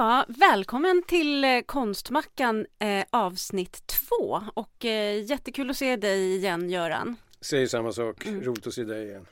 [0.00, 6.70] Ja, välkommen till eh, Konstmackan eh, avsnitt två och eh, jättekul att se dig igen
[6.70, 7.16] Göran.
[7.40, 8.42] Säger samma sak, mm.
[8.42, 9.26] roligt att se dig igen.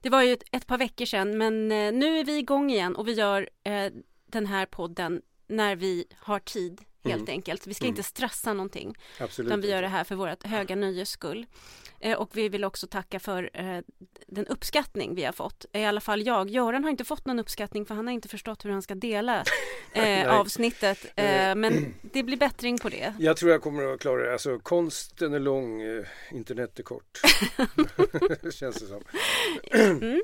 [0.00, 2.96] Det var ju ett, ett par veckor sedan men eh, nu är vi igång igen
[2.96, 3.92] och vi gör eh,
[4.26, 7.32] den här podden när vi har tid helt mm.
[7.32, 7.66] enkelt.
[7.66, 7.92] Vi ska mm.
[7.92, 8.94] inte stressa någonting.
[9.20, 11.46] Absolut utan vi gör det här för vårt höga nöjes skull.
[12.04, 13.80] Eh, och vi vill också tacka för eh,
[14.26, 15.66] den uppskattning vi har fått.
[15.72, 16.50] I alla fall jag.
[16.50, 19.44] Göran har inte fått någon uppskattning för han har inte förstått hur han ska dela
[19.92, 21.04] eh, avsnittet.
[21.16, 23.14] Eh, men det blir bättring på det.
[23.18, 24.32] Jag tror jag kommer att klara det.
[24.32, 27.20] Alltså konsten är lång, eh, internet är kort.
[28.54, 29.04] Känns det som.
[29.72, 30.22] mm.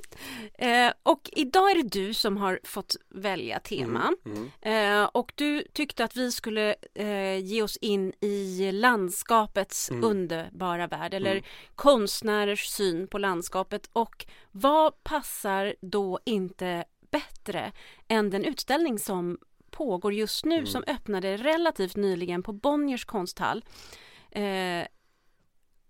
[0.55, 4.15] Eh, och idag är det du som har fått välja tema.
[4.24, 4.51] Mm.
[4.60, 5.09] Mm.
[5.13, 6.68] och du tyckte att vi skulle
[7.43, 10.05] ge oss in i landskapets mm.
[10.05, 11.15] underbara värld.
[11.15, 11.45] Eller mm
[11.75, 17.73] konstnärers syn på landskapet och vad passar då inte bättre
[18.09, 19.39] än den utställning som
[19.71, 20.67] pågår just nu mm.
[20.67, 23.65] som öppnade relativt nyligen på Bonniers konsthall.
[24.30, 24.87] Eh,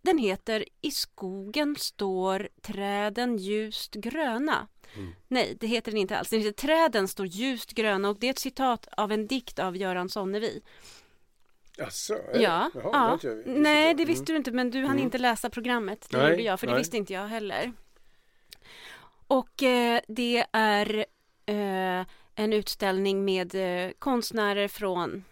[0.02, 4.68] den heter I skogen står träden ljust gröna.
[4.96, 5.14] Mm.
[5.28, 6.30] Nej, det heter den inte alls.
[6.30, 9.76] Den heter Träden står ljust gröna och det är ett citat av en dikt av
[9.76, 10.62] Göran Sonnevi.
[11.76, 13.18] Jaså, ja, Jaha, ja.
[13.22, 14.34] Det nej det visste mm.
[14.34, 15.02] du inte men du hann mm.
[15.02, 16.06] inte läsa programmet.
[16.10, 16.74] Det nej, gjorde jag för nej.
[16.74, 17.72] det visste inte jag heller.
[19.26, 21.04] Och eh, det är
[21.46, 25.24] eh, en utställning med eh, konstnärer från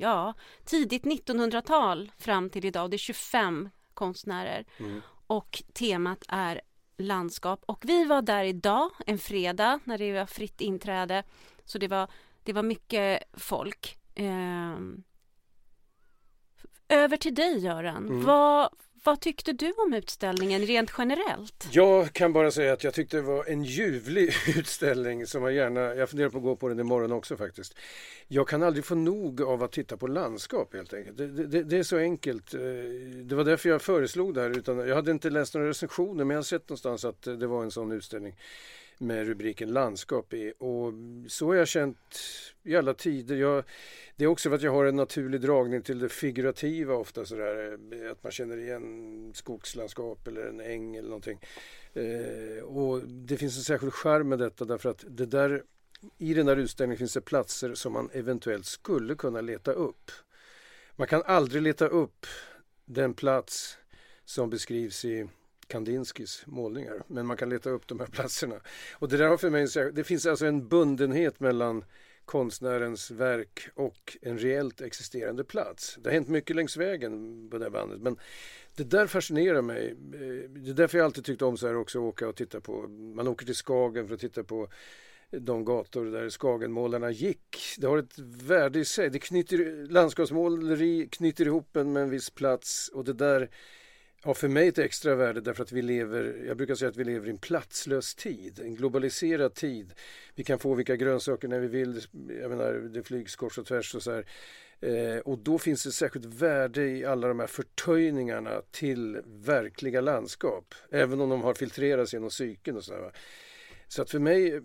[0.00, 0.34] ja,
[0.64, 2.90] tidigt 1900-tal fram till idag.
[2.90, 5.00] Det är 25 konstnärer mm.
[5.26, 6.60] och temat är
[6.98, 11.24] landskap och vi var där idag en fredag när det var fritt inträde
[11.64, 12.10] så det var,
[12.42, 13.98] det var mycket folk.
[14.14, 14.76] Eh,
[16.88, 18.08] över till dig Göran.
[18.08, 18.24] Mm.
[18.24, 18.68] Vad,
[19.04, 21.68] vad tyckte du om utställningen rent generellt?
[21.72, 25.80] Jag kan bara säga att jag tyckte det var en ljuvlig utställning som jag gärna,
[25.80, 27.74] jag funderar på att gå på den imorgon också faktiskt.
[28.28, 31.18] Jag kan aldrig få nog av att titta på landskap helt enkelt.
[31.18, 32.54] Det, det, det är så enkelt.
[32.54, 32.60] Eh,
[33.24, 34.50] det var därför jag föreslog det här.
[34.50, 37.62] Utan jag hade inte läst några recensioner men jag har sett någonstans att det var
[37.62, 38.34] en sån utställning
[39.00, 40.62] med rubriken landskap är.
[40.62, 40.92] Och
[41.28, 42.20] så har jag känt
[42.62, 43.36] i alla tider.
[43.36, 43.64] Jag,
[44.16, 47.78] det är också för att jag har en naturlig dragning till det figurativa ofta sådär.
[47.92, 51.40] Eh, att man känner igen skogslandskap eller en äng eller någonting.
[51.94, 55.62] Eh, och det finns en särskild charm med detta därför att det där
[56.18, 60.10] i den där utställningen finns det platser som man eventuellt skulle kunna leta upp.
[60.96, 62.26] Man kan aldrig leta upp
[62.84, 63.78] den plats
[64.24, 65.28] som beskrivs i
[65.70, 67.02] Kandinskis målningar.
[67.06, 68.60] Men man kan leta upp de här platserna.
[68.92, 71.84] Och det där har för mig, det finns alltså en bundenhet mellan
[72.24, 75.98] konstnärens verk och en reellt existerande plats.
[76.00, 78.16] Det har hänt mycket längs vägen på det här bandet men
[78.76, 79.90] det där fascinerar mig.
[79.90, 82.60] Eh, det är därför jag alltid tyckt om så här också att åka och titta
[82.60, 84.68] på, man åker till Skagen för att titta på
[85.30, 87.56] de gator där Skagenmålarna gick.
[87.78, 89.10] Det har ett värde i sig.
[89.10, 93.50] Det knyter, landskapsmåleri knyter ihop en med en viss plats och det där
[94.24, 97.04] Ja, för mig ett extra värde därför att vi lever, jag brukar säga att vi
[97.04, 99.92] lever i en platslös tid, en globaliserad tid.
[100.34, 102.00] Vi kan få vilka grönsaker när vi vill,
[102.40, 104.24] jag menar det flygs kors och tvärs och så här.
[104.80, 110.74] Eh, och då finns det särskilt värde i alla de här förtöjningarna till verkliga landskap.
[110.90, 113.12] Även om de har filtrerats genom psyken och så här.
[113.90, 114.60] Så att för mig, eh,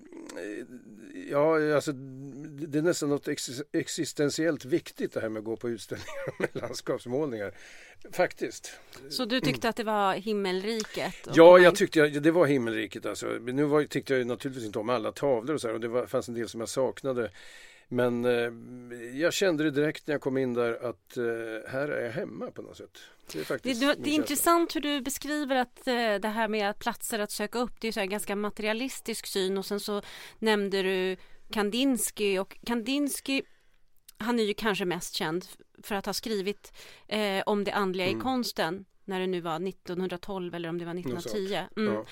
[1.30, 3.28] ja alltså det är nästan något
[3.72, 7.54] existentiellt viktigt det här med att gå på utställningar med landskapsmålningar.
[8.12, 8.74] Faktiskt.
[9.10, 11.16] Så du tyckte att det var himmelriket?
[11.34, 13.26] Ja, jag tyckte det var himmelriket alltså.
[13.28, 16.06] Nu var, tyckte jag naturligtvis inte om alla tavlor och så här, och det var,
[16.06, 17.32] fanns en del som jag saknade.
[17.88, 18.52] Men eh,
[19.14, 21.24] jag kände det direkt när jag kom in där att eh,
[21.72, 22.98] här är jag hemma på något sätt.
[23.32, 26.70] Det är, faktiskt det, det är intressant hur du beskriver att eh, det här med
[26.70, 30.02] att platser att söka upp det är en ganska materialistisk syn och sen så
[30.40, 31.18] nämnde du
[31.52, 33.42] Kandinsky och Kandinsky
[34.18, 35.46] han är ju kanske mest känd
[35.84, 36.74] för att ha skrivit
[37.08, 38.20] eh, om det andliga mm.
[38.20, 41.62] i konsten när det nu var 1912 eller om det var 1910.
[41.78, 41.94] Mm.
[41.94, 42.06] Ja.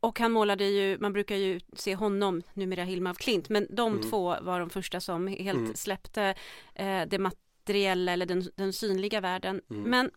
[0.00, 3.92] Och han målade ju, man brukar ju se honom, numera Hilma af Klint, men de
[3.92, 4.10] mm.
[4.10, 5.74] två var de första som helt mm.
[5.74, 6.34] släppte
[6.74, 9.60] eh, det materiella eller den, den synliga världen.
[9.70, 9.82] Mm.
[9.82, 10.10] Men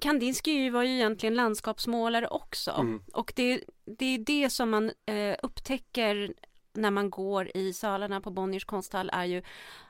[0.00, 3.02] Kandinsky var ju egentligen landskapsmålare också mm.
[3.12, 6.34] och det, det är det som man eh, upptäcker
[6.72, 9.42] när man går i salarna på Bonniers konsthall är ju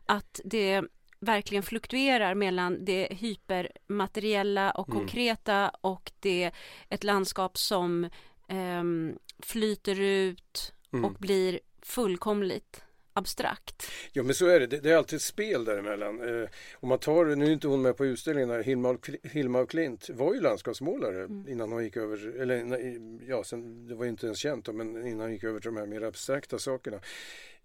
[0.07, 0.83] att det
[1.21, 4.99] verkligen fluktuerar mellan det hypermateriella och mm.
[4.99, 6.51] konkreta och det
[6.89, 8.11] ett landskap som
[8.49, 11.05] um, flyter ut mm.
[11.05, 12.83] och blir fullkomligt
[13.15, 13.91] abstrakt.
[14.13, 16.43] Ja men så är det, det, det är alltid ett spel däremellan.
[16.43, 19.71] Eh, om man tar, nu är inte hon med på utställningen här, Hilma, Hilma och
[19.71, 21.49] Klint var ju landskapsmålare mm.
[21.49, 22.79] innan hon gick över, eller
[23.29, 25.77] ja, sen, det var inte ens känt då, men innan hon gick över till de
[25.77, 27.01] här mer abstrakta sakerna.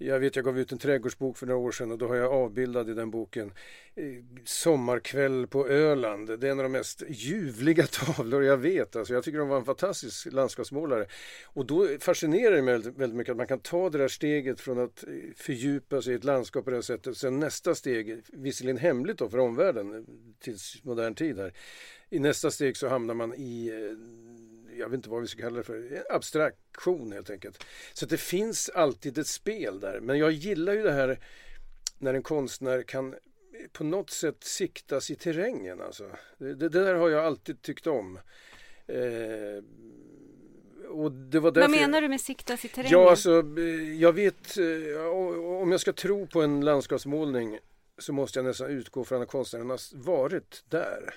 [0.02, 2.32] Jag vet, jag gav ut en trädgårdsbok för några år sedan och då har jag
[2.32, 3.52] avbildad i den boken
[3.96, 4.04] eh,
[4.44, 6.40] Sommarkväll på Öland.
[6.40, 8.96] Det är en av de mest ljuvliga tavlor jag vet.
[8.96, 11.06] Alltså, jag tycker de var en fantastisk landskapsmålare.
[11.46, 14.80] Och då fascinerar det mig väldigt mycket att man kan ta det där steget från
[14.80, 17.18] att eh, fördjupa sig i ett landskap på det här sättet.
[17.18, 20.04] Sen nästa steg, visserligen hemligt då för omvärlden eh,
[20.40, 21.54] tills modern tid här.
[22.10, 23.72] I nästa steg så hamnar man i
[24.80, 27.64] jag vet inte vad vi ska kalla det för, abstraktion helt enkelt.
[27.94, 30.00] Så det finns alltid ett spel där.
[30.00, 31.20] Men jag gillar ju det här
[31.98, 33.16] när en konstnär kan
[33.72, 35.82] på något sätt siktas i terrängen.
[35.82, 36.12] Alltså.
[36.38, 38.20] Det, det där har jag alltid tyckt om.
[38.88, 39.64] Eh,
[40.90, 42.92] och det var Vad menar du med siktas i terrängen?
[42.92, 45.06] Ja, alltså, eh, jag vet, eh,
[45.62, 47.60] om jag ska tro på en landskapsmålning
[47.98, 51.16] så måste jag nästan utgå från att konstnären har varit där.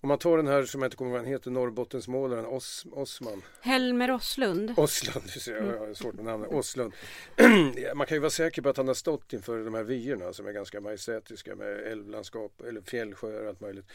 [0.00, 2.86] Om man tar den här som jag inte kommer ihåg vad han heter, Norrbottensmålaren Os,
[2.92, 3.42] Osman.
[3.60, 4.72] Helmer Oslund.
[4.76, 6.52] Oslund, jag har svårt med namnet.
[6.52, 6.92] Oslund.
[7.94, 10.46] man kan ju vara säker på att han har stått inför de här vyerna som
[10.46, 13.86] är ganska majestätiska med älvlandskap eller fjällsjöar och allt möjligt.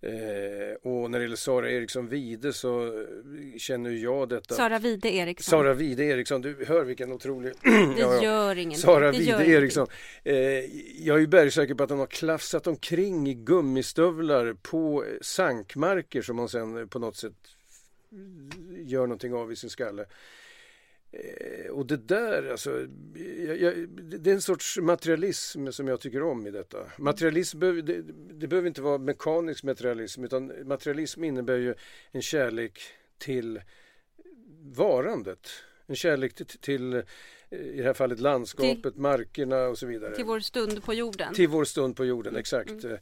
[0.00, 0.12] Eh,
[0.82, 3.04] och när det gäller Sara Eriksson Vide så
[3.58, 4.54] känner jag detta.
[4.54, 5.50] Sara Vide Eriksson.
[5.50, 7.52] Sara Vide Eriksson, du hör vilken otrolig...
[7.62, 8.82] det ja, gör ingenting.
[8.82, 9.86] Sara Vide Eriksson.
[10.24, 10.34] Eh,
[11.06, 16.48] jag är bergsäker på att hon har klafsat omkring i gummistövlar på sankmarker som hon
[16.48, 17.32] sen på något sätt
[18.84, 20.04] gör någonting av i sin skalle.
[21.16, 22.86] Eh, och det där, alltså,
[23.46, 26.78] jag, jag, det är en sorts materialism som jag tycker om i detta.
[26.98, 28.02] Materialism, det,
[28.32, 31.74] det behöver inte vara mekanisk materialism utan materialism innebär ju
[32.10, 32.80] en kärlek
[33.18, 33.60] till
[34.62, 35.48] varandet.
[35.86, 37.02] En kärlek till, till eh,
[37.50, 40.14] i det här fallet landskapet, till, markerna och så vidare.
[40.14, 41.34] Till vår stund på jorden.
[41.34, 42.40] Till vår stund på jorden, mm.
[42.40, 42.84] exakt.
[42.84, 42.98] Mm.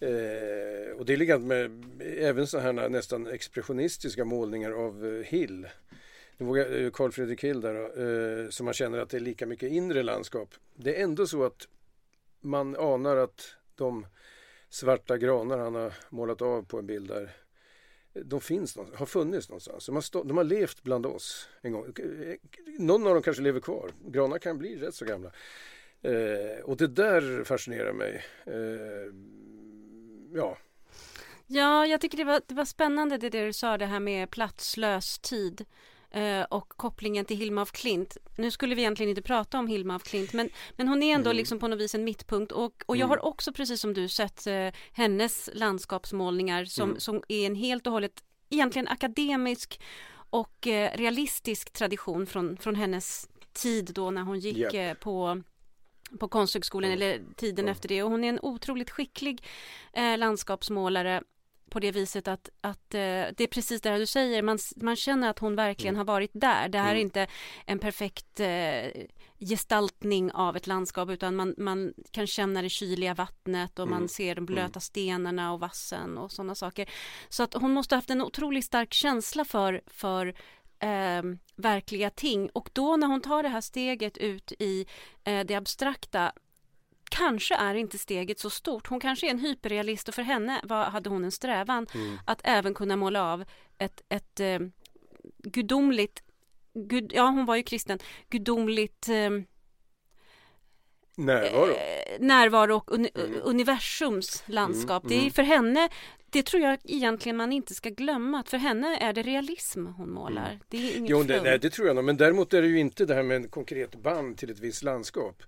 [0.00, 1.84] Eh, och det är likadant med
[2.18, 5.66] även så här nästan expressionistiska målningar av eh, Hill.
[6.38, 9.72] Vågar eh, Carl Fredrik Hill där så eh, man känner att det är lika mycket
[9.72, 10.54] inre landskap.
[10.74, 11.68] Det är ändå så att
[12.40, 14.06] man anar att de
[14.68, 17.36] svarta granar han har målat av på en bild där
[18.24, 19.86] de finns har funnits någonstans.
[19.86, 21.84] De har, stå, de har levt bland oss en gång.
[21.84, 22.36] Eh,
[22.78, 23.90] någon av dem kanske lever kvar.
[24.06, 25.30] Granar kan bli rätt så gamla.
[26.02, 28.24] Eh, och det där fascinerar mig.
[28.46, 29.12] Eh,
[30.34, 30.58] ja.
[31.46, 34.30] Ja, jag tycker det var, det var spännande det, det du sa, det här med
[34.30, 35.64] platslös tid.
[36.16, 38.16] Eh, och kopplingen till Hilma af Klint.
[38.36, 41.30] Nu skulle vi egentligen inte prata om Hilma af Klint men, men hon är ändå
[41.30, 41.36] mm.
[41.36, 43.08] liksom på något vis en mittpunkt och, och jag mm.
[43.08, 47.00] har också precis som du sett eh, hennes landskapsmålningar som, mm.
[47.00, 49.80] som är en helt och hållet egentligen akademisk
[50.30, 55.00] och eh, realistisk tradition från, från hennes tid då när hon gick yep.
[55.00, 55.42] på
[56.20, 57.02] på Konsthögskolan mm.
[57.02, 59.42] eller tiden efter det och hon är en otroligt skicklig
[59.92, 61.22] eh, landskapsmålare
[61.70, 63.00] på det viset att, att eh,
[63.36, 65.98] det är precis det du säger, man, man känner att hon verkligen mm.
[65.98, 66.68] har varit där.
[66.68, 66.96] Det här mm.
[66.96, 67.26] är inte
[67.66, 69.06] en perfekt eh,
[69.38, 73.98] gestaltning av ett landskap utan man, man kan känna det kyliga vattnet och mm.
[73.98, 74.46] man ser de mm.
[74.46, 76.90] blöta stenarna och vassen och sådana saker.
[77.28, 80.26] Så att hon måste ha haft en otroligt stark känsla för, för
[80.78, 81.22] eh,
[81.56, 84.86] verkliga ting och då när hon tar det här steget ut i
[85.24, 86.32] eh, det abstrakta
[87.10, 88.86] kanske är inte steget så stort.
[88.86, 92.18] Hon kanske är en hyperrealist och för henne var, hade hon en strävan mm.
[92.24, 93.44] att även kunna måla av
[93.78, 94.58] ett, ett eh,
[95.38, 96.22] gudomligt,
[96.74, 97.98] gud, ja hon var ju kristen,
[98.28, 99.30] gudomligt eh,
[101.16, 101.70] Närvaro.
[101.70, 103.40] Eh, närvaro och uni mm.
[103.44, 105.04] universums landskap.
[105.04, 105.08] Mm.
[105.08, 105.30] Det är mm.
[105.30, 105.88] för henne,
[106.30, 108.40] det tror jag egentligen man inte ska glömma.
[108.40, 110.48] Att för henne är det realism hon målar.
[110.48, 110.60] Mm.
[110.68, 112.04] Det är inget jo, det, nej, det tror jag nog.
[112.04, 114.82] Men däremot är det ju inte det här med en konkret band till ett visst
[114.82, 115.42] landskap.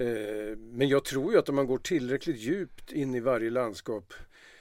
[0.00, 4.14] Eh, men jag tror ju att om man går tillräckligt djupt in i varje landskap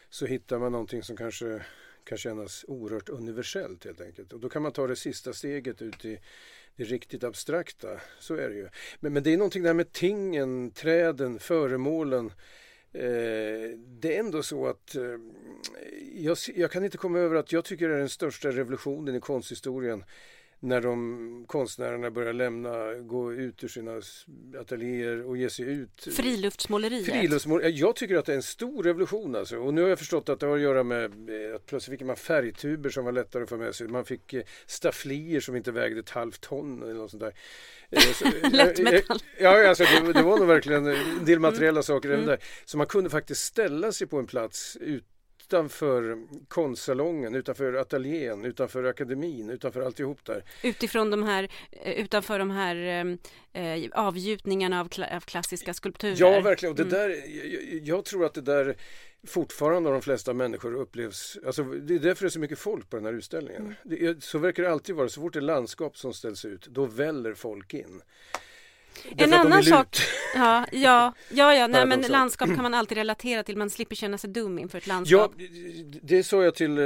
[0.10, 1.62] så hittar man någonting som kanske
[2.04, 4.34] kan kännas oerhört universellt helt enkelt.
[4.34, 6.20] Och då kan man ta det sista steget ut i
[6.76, 7.88] det riktigt abstrakta.
[8.20, 8.70] Så är det ju.
[9.00, 12.26] Men, men det är någonting där med tingen, träden, föremålen.
[12.94, 15.04] Eh, det är ändå så att eh,
[16.16, 19.20] jag, jag, kan inte komma över att jag tycker det är den största revolutionen i
[19.20, 20.04] konsthistorien
[20.60, 24.02] när de konstnärerna börjar lämna, gå ut ur sina
[24.62, 26.08] ateljéer och ge sig ut.
[26.12, 27.06] Friluftsmåleriet.
[27.06, 27.80] Friluftsmåleriet.
[27.80, 29.58] Jag tycker att det är en stor revolution alltså.
[29.58, 32.08] Och nu har jag förstått att det har att göra med eh, att plötsligt fick
[32.08, 33.88] man färgtuber som var lättare att få med sig.
[33.88, 37.34] Man fick eh, stafflier som inte vägde ett halvt ton eller något sånt där.
[37.90, 39.20] Eh, Lättmetall.
[39.40, 41.84] Ja, alltså, det, det, var nog verkligen en del materiella mm.
[41.84, 42.26] saker mm.
[42.26, 42.40] där.
[42.66, 45.06] Så man kunde faktiskt ställa sig på en plats ut
[45.50, 50.44] utanför konstsalongen, utanför ateljén, utanför akademin, utanför alltihop där.
[50.64, 52.76] Utifrån de här, eh, utanför de här
[53.54, 56.16] eh, avgjutningarna av, kla av, klassiska skulpturer.
[56.18, 56.72] Ja, verkligen.
[56.72, 56.94] Och det mm.
[56.94, 58.76] där, jag, jag, tror att det där
[59.28, 62.90] fortfarande av de flesta människor upplevs, alltså det är därför det är så mycket folk
[62.90, 63.62] på den här utställningen.
[63.62, 63.76] Mm.
[63.84, 66.86] Det, så verkar det alltid vara, så fort det är landskap som ställs ut, då
[66.86, 68.02] väller folk in.
[69.18, 69.98] En annan sak,
[70.36, 74.18] ja, ja, ja, ja nej, men landskap kan man alltid relatera till, man slipper känna
[74.18, 75.34] sig dum inför ett landskap.
[75.38, 75.46] Ja,
[76.02, 76.86] det sa jag till eh,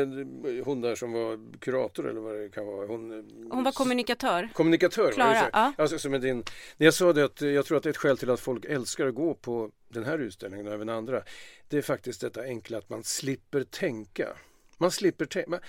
[0.65, 2.88] hon där som var kurator eller vad det kan vara.
[2.88, 4.50] Hon, eh, hon var kommunikatör.
[4.53, 5.74] Kommunikatör, Klara, ja.
[5.77, 6.43] alltså, som din,
[6.77, 8.65] när jag sa det att jag tror att det är ett skäl till att folk
[8.65, 11.22] älskar att gå på den här utställningen och även andra.
[11.67, 14.27] Det är faktiskt detta enkla att man slipper tänka.
[14.83, 15.59] Man slipper tänka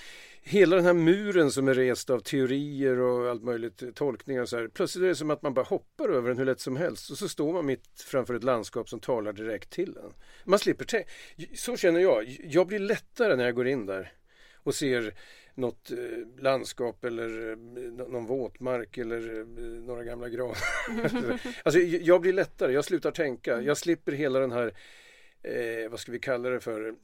[0.43, 4.57] hela den här muren som är rest av teorier och allt möjligt, tolkningar och så
[4.57, 4.69] här.
[4.69, 7.19] Plötsligt är det som att man bara hoppar över den hur lätt som helst och
[7.19, 10.13] så står man mitt framför ett landskap som talar direkt till en.
[10.45, 11.09] Man slipper tänka.
[11.55, 12.39] Så känner jag.
[12.45, 14.13] Jag blir lättare när jag går in där
[14.55, 15.15] och ser
[15.55, 17.57] något eh, landskap eller eh,
[17.93, 19.47] någon våtmark eller eh,
[19.87, 20.57] några gamla granar.
[21.63, 23.61] alltså, jag blir lättare, jag slutar tänka.
[23.61, 24.75] Jag slipper hela den här,
[25.43, 26.95] eh, vad ska vi kalla det för,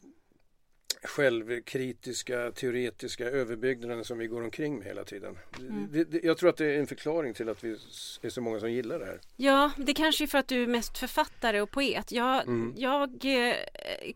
[1.02, 5.38] självkritiska, teoretiska överbyggnaden som vi går omkring med hela tiden.
[5.58, 5.88] Mm.
[5.92, 7.76] Det, det, jag tror att det är en förklaring till att vi
[8.22, 9.20] är så många som gillar det här.
[9.36, 12.12] Ja, det kanske är för att du är mest författare och poet.
[12.12, 12.74] Jag, mm.
[12.76, 13.54] jag eh,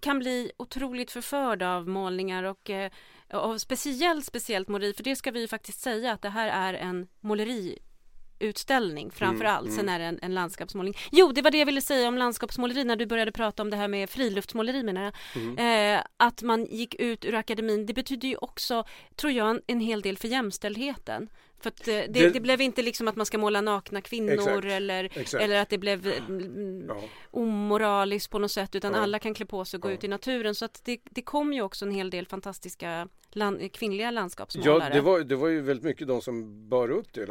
[0.01, 2.91] kan bli otroligt förförd av målningar och eh,
[3.33, 7.09] och speciellt, speciellt måleri, för det ska vi faktiskt säga att det här är en
[7.21, 7.79] måleri
[8.45, 9.67] utställning framför allt.
[9.67, 9.95] Mm, Sen mm.
[9.95, 10.97] är det en, en, landskapsmålning.
[11.13, 13.77] Jo, det var det jag ville säga om landskapsmåleri när du började prata om det
[13.77, 15.13] här med friluftsmåleri menar jag.
[15.35, 15.99] Mm.
[15.99, 18.85] Eh, att man gick ut ur akademin, det betyder ju också,
[19.17, 21.29] tror jag, en, en hel del för jämställdheten.
[21.65, 24.33] För att eh, det, det, det, blev inte liksom att man ska måla nakna kvinnor
[24.33, 25.45] exakt, eller, exakt.
[25.45, 27.03] eller att det blev mm, ja.
[27.31, 29.01] omoraliskt på något sätt utan ja.
[29.01, 29.95] alla kan klä på sig och gå ja.
[29.95, 33.73] ut i naturen så att det, det kom ju också en hel del fantastiska land,
[33.73, 34.89] kvinnliga landskapsmålare.
[34.89, 37.27] Ja, det var, det var ju väldigt mycket de som bar upp det.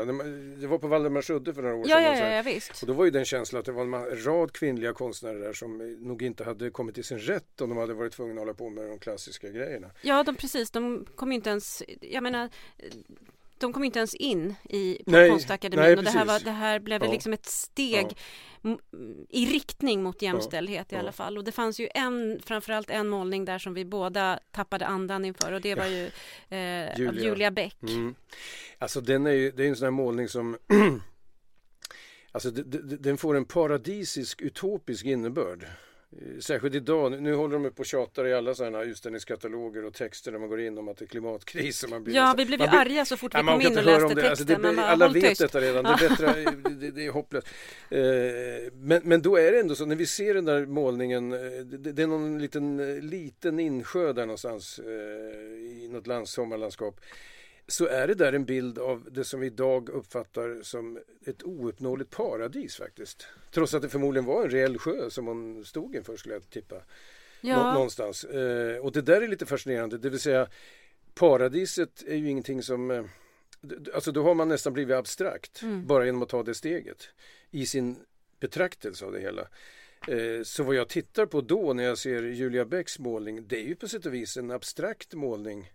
[0.61, 2.17] Det var på Valdemarsudde för några år ja, sedan.
[2.17, 2.81] Ja, ja, ja, visst.
[2.81, 5.77] Och då var ju den känslan att det var en rad kvinnliga konstnärer där som
[5.99, 8.69] nog inte hade kommit till sin rätt om de hade varit tvungna att hålla på
[8.69, 9.91] med de klassiska grejerna.
[10.01, 10.71] Ja, de, precis.
[10.71, 12.49] De kom inte ens, jag menar
[13.57, 16.79] de kom inte ens in i nej, konstakademin nej, och det här, var, det här
[16.79, 17.11] blev ja.
[17.11, 18.17] liksom ett steg
[18.61, 18.77] ja.
[19.29, 20.97] i riktning mot jämställdhet ja.
[20.97, 24.39] i alla fall och det fanns ju en framförallt en målning där som vi båda
[24.51, 26.05] tappade andan inför och det var ju
[26.49, 27.09] eh, Julia.
[27.09, 27.83] av Julia Bäck.
[27.83, 28.15] Mm.
[28.77, 30.57] Alltså den är ju, det är en sån här målning som
[32.33, 32.51] Alltså
[32.99, 35.65] den får en paradisisk utopisk innebörd.
[36.21, 40.31] Eh, särskilt idag, nu håller de upp och tjatar i alla sådana utställningskataloger och texter
[40.31, 41.83] när man går in om att det är klimatkris.
[41.83, 43.83] Och man blir ja, vi blev ju blir, arga så fort vi kom in och
[43.83, 44.29] läste texten.
[44.29, 45.41] Alltså det, bara, alla vet tyst.
[45.41, 47.47] detta redan, det, är bättre, det, det, är hopplöst.
[47.89, 47.99] Eh,
[48.73, 51.91] men, men då är det ändå så, när vi ser den där målningen, eh, det,
[51.91, 54.79] det är någon liten, liten insjö där någonstans
[55.83, 56.99] i något lands, sommarlandskap
[57.67, 62.09] så är det där en bild av det som vi idag uppfattar som ett ouppnåeligt
[62.09, 63.27] paradis faktiskt.
[63.51, 66.75] Trots att det förmodligen var en reell sjö som hon stod inför skulle jag tippa.
[67.41, 67.73] Ja.
[67.73, 68.23] någonstans.
[68.23, 70.47] Eh, och det där är lite fascinerande, det vill säga
[71.13, 73.03] paradiset är ju ingenting som eh,
[73.93, 75.87] Alltså då har man nästan blivit abstrakt mm.
[75.87, 77.09] bara genom att ta det steget
[77.51, 77.95] i sin
[78.39, 79.41] betraktelse av det hela.
[80.07, 83.67] Eh, så vad jag tittar på då när jag ser Julia Bäcks målning det är
[83.67, 85.71] ju på sätt och vis en abstrakt målning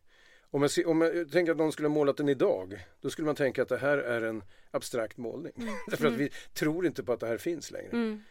[0.50, 3.34] om jag, om jag tänker att någon skulle ha målat den idag då skulle man
[3.34, 5.52] tänka att det här är en abstrakt målning.
[5.56, 5.74] Mm.
[5.86, 6.18] Därför att mm.
[6.18, 7.90] vi tror inte på att det här finns längre.
[7.90, 8.22] Mm.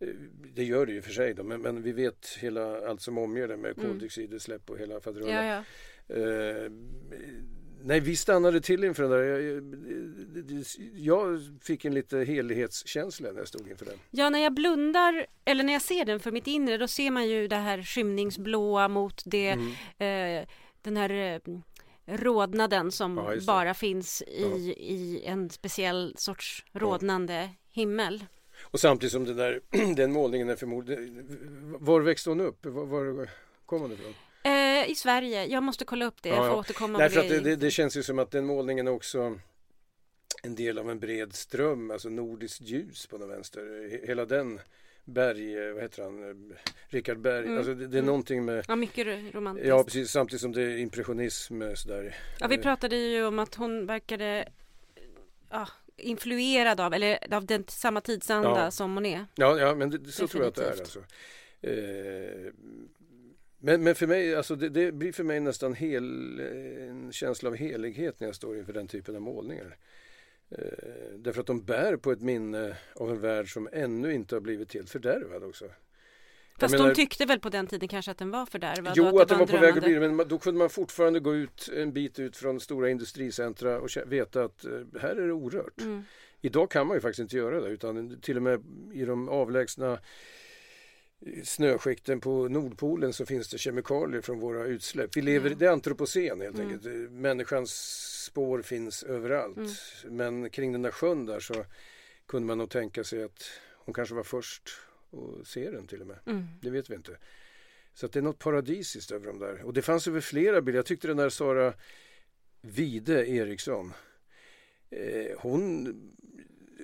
[0.00, 0.08] Eh,
[0.54, 3.48] det gör det ju för sig då, men, men, vi vet hela, allt som omger
[3.48, 3.90] det med mm.
[3.90, 5.46] koldioxidutsläpp och hela faderullan.
[5.46, 5.64] Ja,
[6.06, 6.14] ja.
[6.16, 6.70] eh,
[7.84, 9.18] nej, vi stannade till inför den där.
[9.18, 10.64] Jag,
[10.94, 13.98] jag, fick en lite helighetskänsla när jag stod inför den.
[14.10, 17.28] Ja, när jag blundar eller när jag ser den för mitt inre då ser man
[17.28, 19.48] ju det här skymningsblåa mot det
[19.98, 20.40] mm.
[20.42, 20.48] eh,
[20.82, 21.40] den här eh,
[22.06, 24.82] rodnaden som ja, bara finns i, ja.
[24.82, 27.48] i en speciell sorts rodnande ja.
[27.70, 28.24] himmel.
[28.62, 29.60] Och samtidigt som den, där,
[29.94, 31.26] den målningen är förmodligen...
[31.80, 32.66] Var växte hon upp?
[32.66, 33.30] Var, var
[33.66, 34.14] kom hon ifrån?
[34.44, 35.46] Eh, I Sverige.
[35.46, 36.28] Jag måste kolla upp det.
[36.28, 37.36] Jag får återkomma Därför det.
[37.36, 39.38] Att det, det, känns ju som att den målningen är också
[40.42, 43.88] en del av en bred ström, alltså nordiskt ljus på den vänster.
[44.06, 44.60] Hela den
[45.04, 46.56] Berg, eh, vad heter han, eh,
[46.88, 47.44] Richard Berg.
[47.44, 47.58] Mm.
[47.58, 48.06] Alltså det, det, är mm.
[48.06, 48.64] någonting med...
[48.68, 49.68] Ja, mycket romantiskt.
[49.68, 50.10] Ja, precis.
[50.10, 52.16] Samtidigt som det är impressionism eh, sådär.
[52.40, 54.48] Ja, vi pratade ju om att hon verkade
[55.50, 58.70] ja, influerad av, eller av den samma tidsanda ja.
[58.70, 59.26] som hon är.
[59.34, 60.30] Ja, ja men det, så Definitivt.
[60.30, 60.80] tror jag att det är.
[60.80, 60.98] Alltså.
[61.60, 62.52] Eh,
[63.64, 67.56] men, men för mig, alltså det, det, blir för mig nästan hel, en känsla av
[67.56, 69.76] helighet när jag står inför den typen av målningar.
[70.58, 70.64] Eh,
[71.16, 74.74] därför att de bär på ett minne av en värld som ännu inte har blivit
[74.74, 75.64] helt fördärvad också.
[76.58, 78.92] Fast menar, de tyckte väl på den tiden kanske att den var fördärvad?
[78.96, 80.70] Jo, att, att den var, var på väg att bli det, men då kunde man
[80.70, 85.26] fortfarande gå ut en bit ut från stora industricentra och veta att eh, här är
[85.26, 85.80] det orört.
[85.80, 86.04] Mm.
[86.40, 89.98] Idag kan man ju faktiskt inte göra det utan till och med i de avlägsna
[91.44, 95.16] snöskikten på Nordpolen så finns det kemikalier från våra utsläpp.
[95.16, 95.58] Vi lever, mm.
[95.58, 96.66] Det är antropocen helt mm.
[96.66, 97.10] enkelt.
[97.10, 97.72] Människans
[98.24, 99.56] spår finns överallt.
[99.56, 100.16] Mm.
[100.16, 101.64] Men kring den där sjön där så
[102.26, 104.70] kunde man nog tänka sig att hon kanske var först
[105.10, 106.18] och se den till och med.
[106.26, 106.46] Mm.
[106.60, 107.16] Det vet vi inte.
[107.94, 109.62] Så att det är något paradisiskt över dem där.
[109.62, 110.78] Och det fanns över flera bilder.
[110.78, 111.74] Jag tyckte den där Sara
[112.60, 113.92] Vide Eriksson.
[114.90, 115.94] Eh, hon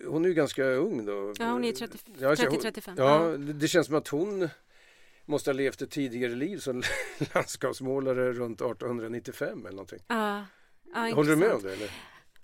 [0.06, 1.34] hon är ju ganska ung då.
[1.38, 2.94] Ja, hon är 30-35.
[2.96, 4.48] Ja, det känns som att hon
[5.24, 6.82] måste ha levt ett tidigare liv som
[7.34, 10.00] landskapsmålare runt 1895 eller någonting.
[10.08, 10.44] Ja,
[10.94, 11.72] ja Håller du med om det?
[11.72, 11.90] Eller?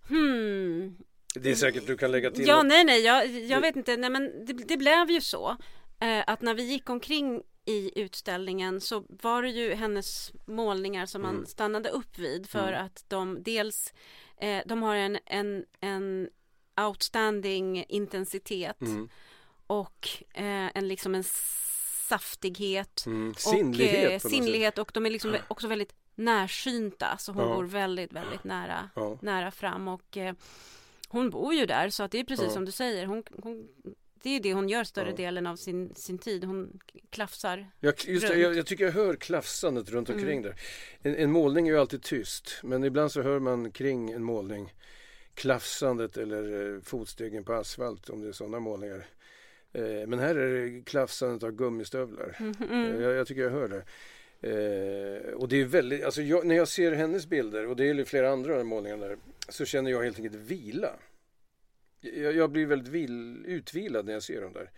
[0.09, 0.97] Hmm.
[1.35, 2.47] Det är säkert du kan lägga till.
[2.47, 3.97] Ja, nej, nej, jag, jag vet inte.
[3.97, 5.57] Nej, men det, det blev ju så
[6.01, 11.23] eh, att när vi gick omkring i utställningen så var det ju hennes målningar som
[11.23, 11.47] man mm.
[11.47, 12.87] stannade upp vid för mm.
[12.87, 13.95] att de dels
[14.41, 16.29] eh, de har en, en, en
[16.77, 19.09] outstanding intensitet mm.
[19.67, 21.25] och eh, en liksom en
[22.09, 23.35] saftighet mm.
[23.35, 27.55] sinnlighet, och, eh, sinnlighet och de är liksom också väldigt närsynta så hon ja.
[27.55, 29.19] går väldigt väldigt nära, ja.
[29.23, 30.35] nära fram och eh,
[31.09, 32.51] hon bor ju där så att det är precis ja.
[32.51, 33.69] som du säger hon, hon
[34.25, 35.17] det är det hon gör större ja.
[35.17, 36.45] delen av sin, sin tid.
[36.45, 40.43] Hon klafsar jag, just det, jag, jag, tycker jag hör klafsandet runt omkring mm.
[40.43, 40.61] där.
[41.03, 44.75] En, en, målning är ju alltid tyst men ibland så hör man kring en målning
[45.35, 49.07] klafsandet eller eh, fotstegen på asfalt om det är sådana målningar.
[49.73, 52.37] Eh, men här är det klafsandet av gummistövlar.
[52.41, 53.03] Mm, mm.
[53.03, 53.85] Jag, jag, tycker jag hör det.
[54.41, 58.05] Eh, och det är väldigt, alltså jag, när jag ser hennes bilder och det är
[58.05, 59.17] flera andra målningar där
[59.49, 60.91] så känner jag helt enkelt vila.
[62.01, 64.71] Jag, jag blir väldigt vil, utvilad när jag ser dem där.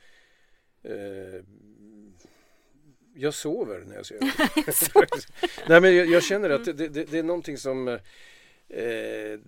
[0.83, 1.43] Eh,
[3.15, 4.31] jag sover när jag ser dem.
[5.69, 7.89] Nej men jag, jag känner att det, det, det, är någonting som
[8.69, 9.41] eh,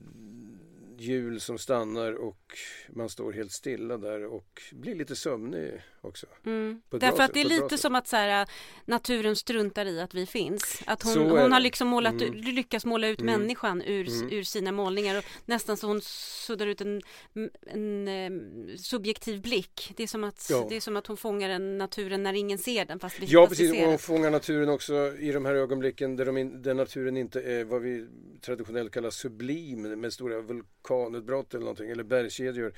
[1.01, 6.27] hjul som stannar och man står helt stilla där och blir lite sömnig också.
[6.47, 6.83] Mm.
[6.91, 8.49] Därför att det är lite som att så här,
[8.85, 10.83] naturen struntar i att vi finns.
[10.87, 12.35] Att hon, hon har liksom målat, mm.
[12.35, 13.41] lyckats måla ut mm.
[13.41, 14.33] människan ur, mm.
[14.33, 17.03] ur sina målningar och nästan så hon suddar ut en,
[17.67, 19.93] en, en subjektiv blick.
[19.97, 20.67] Det är, som att, ja.
[20.69, 23.47] det är som att hon fångar en naturen när ingen ser den fast vi, Ja
[23.47, 27.17] precis, och hon fångar naturen också i de här ögonblicken där, de in, där naturen
[27.17, 28.07] inte är vad vi
[28.41, 30.41] traditionellt kallar sublim med stora
[30.89, 32.73] vulkanutbrott eller någonting eller bergskedjor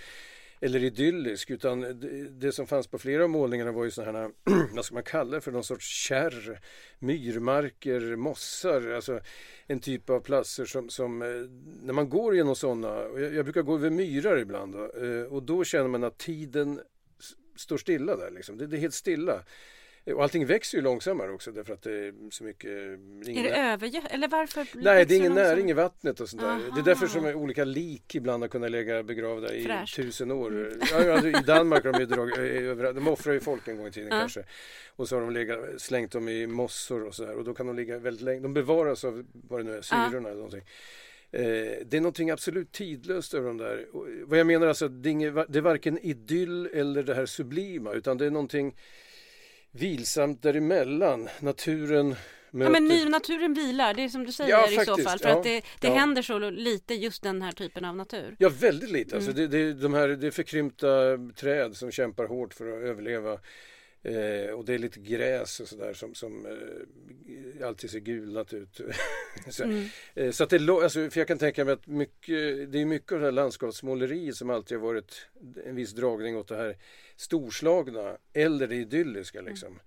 [0.62, 4.30] eller idyllisk utan det, som fanns på flera av målningarna var ju sådana här,
[4.74, 6.60] vad ska man kalla det för, någon sorts kärr,
[6.98, 9.20] myrmarker, mossar, alltså
[9.66, 11.28] en typ av platser som, som eh,
[11.82, 15.64] när man går genom sådana, jag, jag brukar gå över myrar ibland eh, och då
[15.64, 16.80] känner man att tiden
[17.56, 19.44] står stilla där liksom, det, det är helt stilla.
[20.14, 22.70] Och allting växer ju långsammare också därför att det är så mycket...
[22.70, 24.04] Är det övergött?
[24.10, 24.66] Eller varför?
[24.74, 26.58] Nej, det är ingen näring i vattnet och sånt där.
[26.74, 29.96] Det är därför som olika lik ibland har kunnat ligga begravda i Fräscht.
[29.96, 30.50] tusen år.
[30.50, 30.80] Mm.
[30.90, 33.90] Ja, alltså, I Danmark har de ju dragit, de offrar ju folk en gång i
[33.90, 34.20] tiden ja.
[34.20, 34.44] kanske.
[34.96, 37.76] Och så har de legat, slängt dem i mossor och sådär och då kan de
[37.76, 38.40] ligga väldigt länge.
[38.40, 40.18] De bevaras av vad det nu är, syrorna ja.
[40.18, 40.64] eller någonting.
[41.32, 41.42] Eh,
[41.86, 43.86] det är någonting absolut tidlöst över de där.
[44.24, 47.92] vad jag menar alltså, det är, inget, det är varken idyll eller det här sublima
[47.92, 48.74] utan det är någonting
[49.72, 51.28] vilsamt däremellan.
[51.40, 52.16] Naturen
[52.50, 52.74] möter...
[52.74, 55.18] Ja, men naturen vilar, det är som du säger ja, i faktiskt, så fall.
[55.18, 55.94] För ja, att det, det ja.
[55.94, 58.36] händer så lite just den här typen av natur.
[58.38, 59.16] Ja, väldigt lite.
[59.16, 59.42] Alltså, mm.
[59.42, 60.88] Alltså det, det, de här, det är förkrympta
[61.36, 63.38] träd som kämpar hårt för att överleva.
[64.02, 68.80] Eh, och det är lite gräs och sådär som, som eh, alltid ser gulnat ut.
[69.50, 69.84] så, mm.
[70.14, 73.12] eh, så att det, alltså, för jag kan tänka mig att mycket, det är mycket
[73.12, 75.28] av det här landskapsmåleriet som alltid har varit
[75.66, 76.76] en viss dragning åt det här
[77.20, 79.50] storslagna eller det idylliska mm.
[79.50, 79.80] liksom.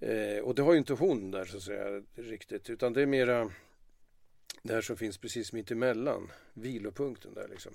[0.00, 0.44] Mm.
[0.44, 3.50] och det har ju inte hon där så att säga riktigt utan det är mera
[4.62, 7.72] det här som finns precis mitt emellan vilopunkten där liksom.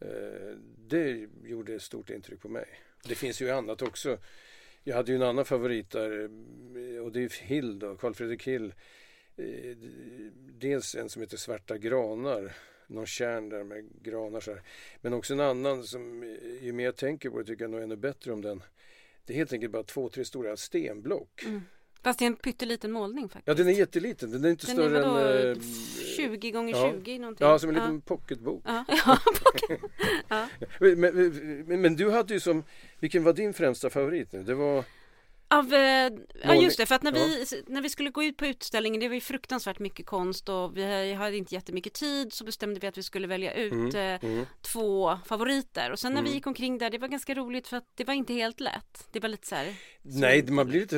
[0.00, 0.56] Eh,
[0.88, 2.66] det gjorde stort intryck på mig.
[3.04, 4.18] Det finns ju annat också
[4.86, 8.46] jag hade ju en annan favorit där eh, och det är Hill då, Carl Fredrik
[8.48, 8.74] Hill.
[9.36, 9.76] Eh,
[10.36, 12.52] dels en som heter Svarta granar,
[12.86, 14.62] någon kärn där med granar så här.
[15.00, 17.82] Men också en annan som eh, ju mer jag tänker på det tycker jag nog
[17.82, 18.62] ännu bättre om den.
[19.26, 21.44] Det är helt enkelt bara två, tre stora stenblock.
[21.44, 21.62] Mm.
[22.04, 23.48] Fast det är en pytteliten målning faktiskt.
[23.48, 25.60] Ja den är jätteliten, den är inte den större är än...
[26.16, 26.92] 20 gånger ja.
[26.92, 27.46] 20 någonting.
[27.46, 28.62] Ja, som en liten pocketbok.
[28.66, 29.80] Ja, ja, pocket.
[30.28, 30.48] ja.
[30.80, 32.64] Men, men, men, du hade ju som,
[33.00, 34.42] vilken var din främsta favorit nu?
[34.42, 34.84] Det var...
[35.58, 36.12] Av, eh,
[36.42, 39.08] ja just det, för att när, vi, när vi skulle gå ut på utställningen, det
[39.08, 42.98] var ju fruktansvärt mycket konst och vi hade inte jättemycket tid så bestämde vi att
[42.98, 43.96] vi skulle välja ut mm.
[43.96, 44.46] Eh, mm.
[44.62, 46.30] två favoriter och sen när mm.
[46.30, 49.08] vi gick omkring där, det var ganska roligt för att det var inte helt lätt.
[49.12, 49.74] Det var lite så här.
[50.02, 50.96] Nej, man blir lite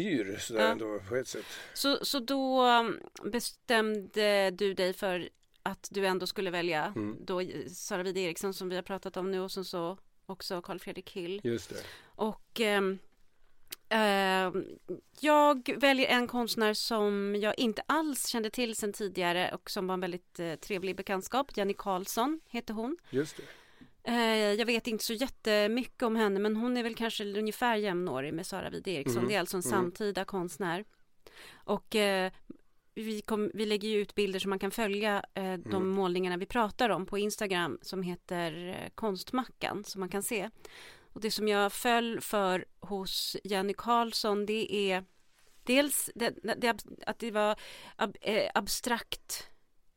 [0.00, 0.68] yr sådär ja.
[0.68, 1.46] ändå på ett sätt.
[1.74, 5.28] Så, så då mm, bestämde du dig för
[5.62, 7.16] att du ändå skulle välja mm.
[7.20, 10.78] då Sara Wide Eriksson som vi har pratat om nu och sen så också Carl
[10.78, 11.40] Fredrik Hill.
[11.44, 11.82] Just det.
[12.04, 12.98] Och um,
[13.94, 14.62] uh,
[15.20, 19.94] jag väljer en konstnär som jag inte alls kände till sedan tidigare och som var
[19.94, 21.56] en väldigt uh, trevlig bekantskap.
[21.56, 22.96] Jenny Karlsson heter hon.
[23.10, 23.42] Just det.
[24.08, 28.34] Uh, jag vet inte så jättemycket om henne men hon är väl kanske ungefär jämnårig
[28.34, 29.16] med Sara Wide Eriksson.
[29.16, 29.28] Mm.
[29.28, 29.70] Det är alltså en mm.
[29.70, 30.84] samtida konstnär.
[31.54, 32.32] Och eh,
[32.94, 35.88] vi, kom, vi lägger ju ut bilder så man kan följa eh, de mm.
[35.88, 40.50] målningarna vi pratar om på Instagram som heter eh, Konstmackan som man kan se.
[41.14, 45.04] Och det som jag föll för hos Jenny Karlsson det är
[45.62, 47.56] dels det, det, att det var
[47.96, 49.48] ab, eh, abstrakt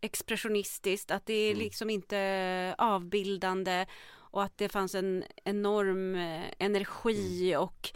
[0.01, 1.63] expressionistiskt, att det är mm.
[1.63, 7.63] liksom inte avbildande och att det fanns en enorm eh, energi mm.
[7.63, 7.89] och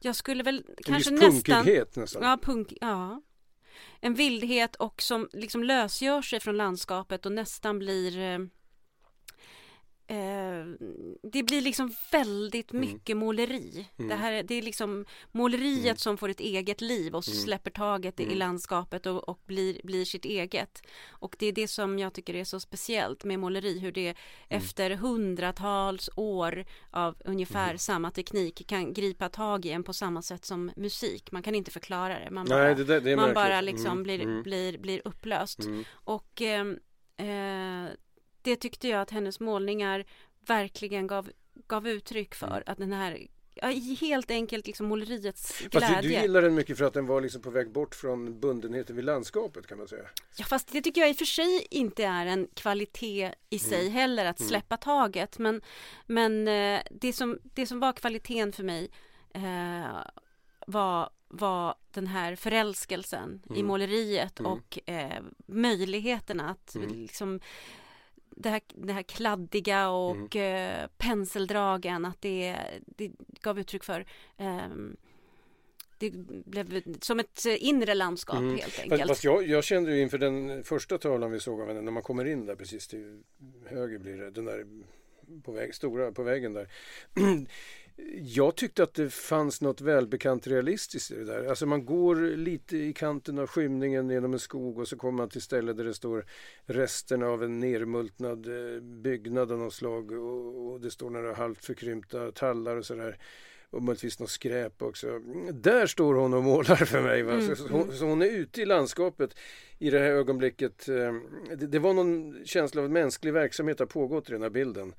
[0.00, 1.66] jag skulle väl en kanske nästan...
[1.96, 2.22] nästan.
[2.22, 3.22] Ja, punk, ja
[4.00, 8.18] en vildhet och som liksom lösgör sig från landskapet och nästan blir
[10.10, 10.66] eh,
[11.22, 12.80] det blir liksom väldigt mm.
[12.80, 13.18] mycket mm.
[13.18, 13.88] måleri.
[13.98, 14.08] Mm.
[14.08, 15.96] Det, här, det är liksom måleriet mm.
[15.96, 17.38] som får ett eget liv och mm.
[17.38, 18.38] släpper taget i mm.
[18.38, 20.82] landskapet och, och, blir, blir sitt eget.
[21.08, 24.14] Och det är det som jag tycker är så speciellt med måleri, hur det
[24.48, 30.44] efter hundratals år av ungefär samma teknik kan gripa tag i en på samma sätt
[30.44, 31.32] som musik.
[31.32, 32.30] Man kan inte förklara det.
[32.30, 35.58] Man bara, Nej, det, det, det man bara liksom blir, blir, blir upplöst.
[35.92, 36.66] Och eh,
[37.16, 37.90] eh,
[38.42, 40.04] det tyckte jag att hennes målningar
[40.46, 41.30] verkligen gav,
[41.68, 42.46] gav uttryck för.
[42.46, 42.62] Mm.
[42.66, 43.26] Att den här
[44.00, 45.80] helt enkelt liksom måleriets glädje.
[45.80, 48.40] Fast du, du gillar den mycket för att den var liksom på väg bort från
[48.40, 50.08] bundenheten vid landskapet kan man säga.
[50.36, 53.70] Ja fast det tycker jag i och för sig inte är en kvalitet i mm.
[53.70, 54.48] sig heller att mm.
[54.48, 54.80] släppa mm.
[54.80, 55.38] taget.
[55.38, 55.60] Men,
[56.06, 58.90] men eh, det, som, det som var kvaliteten för mig
[59.34, 59.96] eh,
[60.66, 63.60] var, var den här förälskelsen mm.
[63.60, 67.40] i måleriet och eh, möjligheterna att liksom
[68.42, 70.80] det här, det här kladdiga och mm.
[70.82, 73.10] eh, penseldragen, att det, det
[73.42, 74.68] gav uttryck för eh,
[75.98, 76.10] det
[76.64, 78.56] blev som ett inre landskap mm.
[78.56, 79.08] helt enkelt.
[79.08, 82.02] Fast jag, jag, kände ju inför den första tavlan vi såg av henne, när man
[82.02, 83.22] kommer in där precis till
[83.66, 84.66] höger blir det, den där
[85.44, 86.68] på väg, stora på väggen där.
[88.22, 91.46] Jag tyckte att det fanns något välbekant realistiskt i det där.
[91.46, 95.28] Alltså man går lite i kanten av skymningen genom en skog och så kommer man
[95.28, 96.24] till ställen där det står
[96.64, 102.32] resterna av en nermultnad eh, byggnad av något slag och, det står några halvt förkrympta
[102.32, 103.18] tallar och sådär.
[103.70, 105.18] Och möjligtvis något skräp också.
[105.52, 107.20] Där står hon och målar för mig.
[107.20, 107.96] Mm, så, hon, mm.
[107.96, 109.36] så, hon, är ute i landskapet
[109.78, 110.88] i det här ögonblicket.
[110.88, 111.14] Eh,
[111.56, 114.94] det, det var någon känsla av att mänsklig verksamhet har pågått i den här bilden.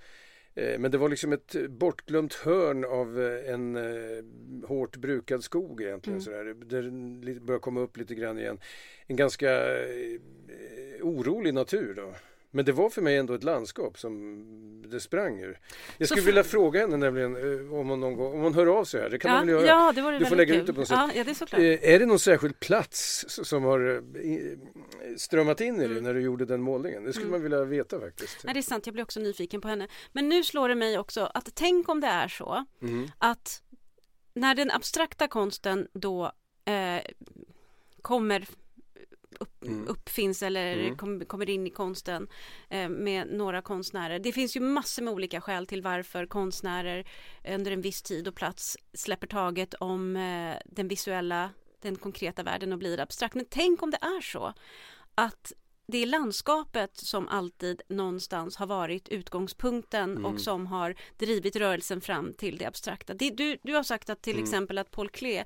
[0.55, 4.23] Eh, men det var liksom ett bortglömt hörn av eh, en eh,
[4.67, 6.19] hårt brukad skog egentligen.
[6.19, 6.21] Mm.
[6.21, 6.45] Sådär.
[7.23, 8.59] Det börjar komma upp lite grann igen.
[9.07, 9.61] En ganska
[11.01, 12.13] orolig natur då.
[12.51, 14.45] Men det var för mig ändå ett landskap som
[14.91, 15.59] det sprang ur.
[15.97, 16.25] Jag skulle för...
[16.25, 19.09] vilja fråga henne nämligen eh, om hon någon gång, om hon hör av sig här.
[19.09, 19.65] Det kan ja, man väl göra?
[19.65, 20.61] Ja, det vore du får lägga kul.
[20.61, 20.97] ut det på något sätt.
[21.15, 21.61] Ja, det är, såklart.
[21.61, 24.31] är det någon särskild plats som har eh,
[25.17, 26.03] strömmat in i dig mm.
[26.03, 27.03] när du gjorde den målningen?
[27.03, 27.31] Det skulle mm.
[27.31, 28.37] man vilja veta faktiskt.
[28.43, 29.87] Ja, det är sant, jag blir också nyfiken på henne.
[30.11, 33.11] Men nu slår det mig också att tänk om det är så mm.
[33.17, 33.61] att
[34.33, 36.31] när den abstrakta konsten då
[36.65, 37.01] eh,
[38.01, 38.45] kommer
[39.41, 39.87] upp, mm.
[39.87, 40.97] uppfinns eller mm.
[40.97, 42.27] kom, kommer in i konsten
[42.69, 44.19] eh, med några konstnärer.
[44.19, 47.07] Det finns ju massor med olika skäl till varför konstnärer
[47.47, 51.49] under en viss tid och plats släpper taget om eh, den visuella,
[51.81, 53.35] den konkreta världen och blir abstrakt.
[53.35, 54.53] Men tänk om det är så
[55.15, 55.53] att
[55.91, 60.25] det är landskapet som alltid någonstans har varit utgångspunkten mm.
[60.25, 63.13] och som har drivit rörelsen fram till det abstrakta.
[63.13, 64.43] Det, du, du har sagt att till mm.
[64.43, 65.45] exempel att Paul Klee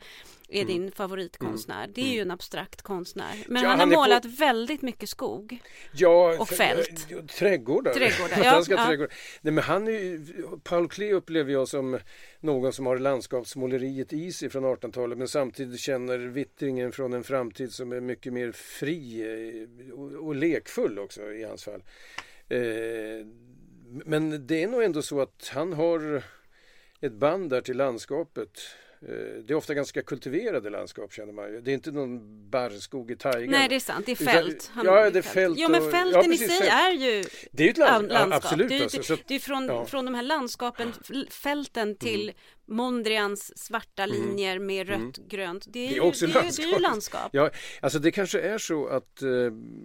[0.49, 0.67] är mm.
[0.67, 1.83] din favoritkonstnär.
[1.83, 1.91] Mm.
[1.93, 2.27] Det är ju mm.
[2.27, 3.35] en abstrakt konstnär.
[3.47, 4.29] Men ja, han har han målat på...
[4.29, 5.59] väldigt mycket skog
[5.91, 7.07] ja, och fält.
[7.27, 7.93] Trädgårdar.
[7.93, 8.85] Trädgårdar, ja, ja.
[8.85, 9.13] trädgårdar.
[9.41, 11.99] Nej, men han är, Paul Klee upplever jag som
[12.39, 17.73] någon som har landskapsmåleriet i sig från 1800-talet men samtidigt känner vittringen från en framtid
[17.73, 21.83] som är mycket mer fri eh, och, och lekfull också i hans fall.
[22.49, 22.59] Eh,
[24.05, 26.23] men det är nog ändå så att han har
[27.01, 28.61] ett band där till landskapet
[29.07, 31.61] det är ofta ganska kultiverade landskap känner man ju.
[31.61, 33.51] Det är inte någon barrskog i taigan.
[33.51, 34.71] Nej det är sant, det är fält.
[34.71, 35.59] Utan, ja det är fält.
[35.59, 36.71] Ja men fälten ja, i sig fält.
[36.71, 38.43] är ju det är ett land, landskap.
[38.43, 38.69] Absolut.
[38.69, 39.85] Det är, alltså, det, det är från, ja.
[39.85, 40.93] från de här landskapen,
[41.29, 42.35] fälten till mm.
[42.65, 44.15] Mondrians svarta mm.
[44.15, 44.65] linjer mm.
[44.67, 45.27] med rött, mm.
[45.27, 45.65] grönt.
[45.67, 46.57] Det är, det är också ju, landskap.
[46.57, 47.29] Det är ju landskap.
[47.31, 47.49] Ja,
[47.81, 49.29] alltså det kanske är så att eh,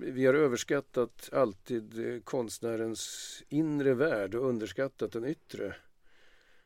[0.00, 5.74] vi har överskattat alltid eh, konstnärens inre värld och underskattat den yttre.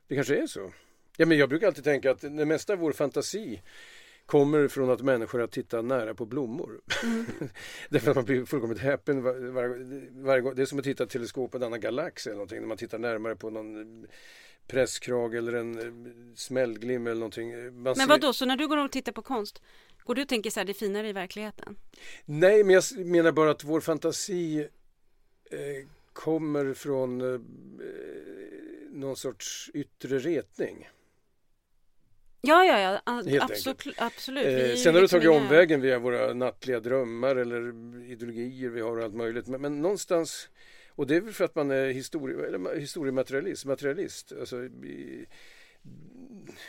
[0.09, 0.71] Det kanske är så.
[1.17, 3.63] Ja, men jag brukar alltid tänka att det mesta av vår fantasi
[4.27, 6.81] kommer från att människor har tittat nära på blommor.
[7.03, 7.27] Mm.
[7.89, 10.55] Därför att man blir fullkomligt häpen varje var, var gång.
[10.55, 12.61] Det är som att titta teleskop på en annan galax eller någonting.
[12.61, 14.07] När man tittar närmare på någon
[14.67, 17.83] presskrag eller en eh, smällglim eller någonting.
[17.83, 19.63] Man men vad då så när du går och tittar på konst,
[20.05, 21.77] går du och tänker så här, det är finare i verkligheten?
[22.25, 24.69] Nej, men jag menar bara att vår fantasi
[25.51, 25.59] eh,
[26.13, 27.41] kommer från eh,
[28.91, 30.89] någon sorts yttre retning.
[32.47, 33.95] Ja, ja, ja, absolut.
[33.97, 34.47] absolut.
[34.47, 37.69] Eh, sen har du tagit omvägen via våra nattliga drömmar eller
[38.11, 39.47] ideologier vi har och allt möjligt.
[39.47, 40.49] Men, men någonstans,
[40.91, 44.33] och det är väl för att man är histori eller historiematerialist, materialist.
[44.41, 45.27] Alltså, vi,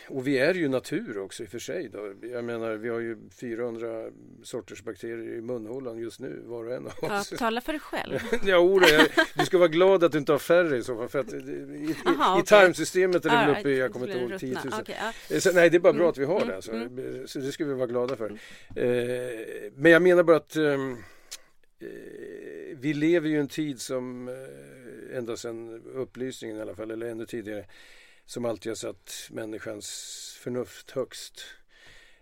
[0.10, 1.89] och vi är ju natur också i och för sig.
[1.89, 2.13] Då.
[2.21, 4.10] Jag menar, vi har ju 400
[4.43, 7.32] sorters bakterier i munhålan just nu, var och en av oss.
[7.32, 8.19] Ja, tala för dig själv.
[8.45, 11.08] ja, ora, jag, du ska vara glad att du inte har färre i så fall.
[11.08, 12.62] För att i, Aha, i, okay.
[12.62, 14.82] timesystemet är det väl uppe i, jag kommer inte ihåg, 10 000.
[14.82, 14.95] Okay,
[15.30, 15.39] ja.
[15.39, 16.56] så, nej, det är bara bra mm, att vi har mm, det.
[16.56, 16.71] Alltså.
[16.71, 17.28] Mm.
[17.28, 18.30] Så det ska vi vara glada för.
[18.75, 20.91] Eh, men jag menar bara att ehm,
[21.80, 21.88] eh,
[22.78, 27.25] vi lever ju en tid som eh, ända sedan upplysningen i alla fall, eller ännu
[27.25, 27.65] tidigare,
[28.25, 29.88] som alltid har satt människans
[30.41, 31.43] förnuft högst.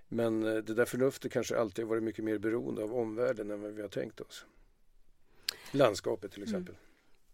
[0.07, 3.61] Men eh, det där förnuftet kanske alltid har varit mycket mer beroende av omvärlden än
[3.61, 4.45] vad vi har tänkt oss.
[5.71, 6.49] Landskapet till mm.
[6.49, 6.75] exempel.
[6.75, 6.85] Mm.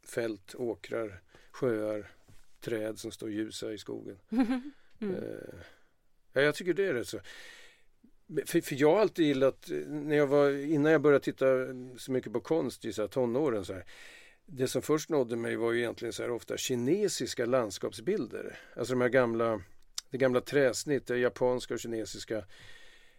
[0.04, 2.12] Fält, åkrar, sjöar,
[2.62, 4.20] träd som står ljusa i skogen.
[5.02, 5.16] Mm.
[5.16, 5.60] Eh,
[6.34, 7.20] ja, jag tycker det är rätt så.
[8.46, 11.46] För, för jag har alltid gillat, när jag var, innan jag började titta
[11.98, 13.86] så mycket på konst i så här tonåren så här,
[14.52, 18.60] det som först nådde mig var ju egentligen så här ofta kinesiska landskapsbilder.
[18.76, 19.62] Alltså de här gamla,
[20.10, 22.46] det gamla träsnitt, det japanska och kinesiska.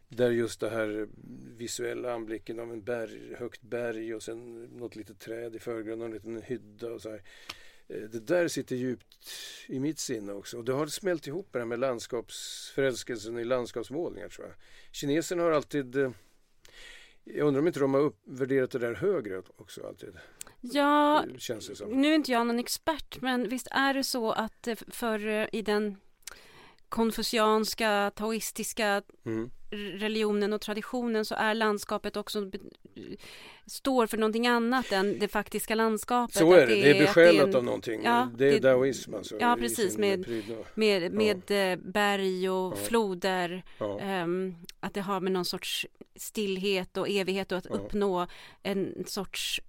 [0.09, 1.09] Där just det här
[1.57, 6.07] visuella anblicken av en berg, högt berg och sen något litet träd i förgrunden och
[6.07, 7.23] en liten hydda och så här.
[7.89, 9.29] Eh, det där sitter djupt
[9.67, 14.29] i mitt sinne också och det har smält ihop det här med landskapsförälskelsen i landskapsmålningar
[14.29, 14.57] tror jag.
[14.93, 16.11] Kineserna har alltid eh,
[17.25, 20.17] jag undrar om inte de har uppvärderat det där högre också alltid.
[20.61, 21.25] Ja,
[21.89, 25.63] nu är inte jag någon expert men visst är det så att för eh, i
[25.63, 25.97] den
[26.89, 29.51] konfucianska, taoistiska mm.
[29.71, 32.51] religionen och traditionen så är landskapet också
[33.67, 36.37] står för någonting annat än det faktiska landskapet.
[36.37, 38.01] Så är det, det är, det är besjälat en, av någonting.
[38.05, 39.37] Ja, det är det, daoism alltså.
[39.41, 40.27] Ja, precis med,
[40.75, 41.57] med, med ja.
[41.57, 42.77] Eh, berg och ja.
[42.77, 43.65] floder.
[43.79, 48.27] Um, att det har med någon sorts stillhet och evighet och att uppnå
[48.63, 49.61] en sorts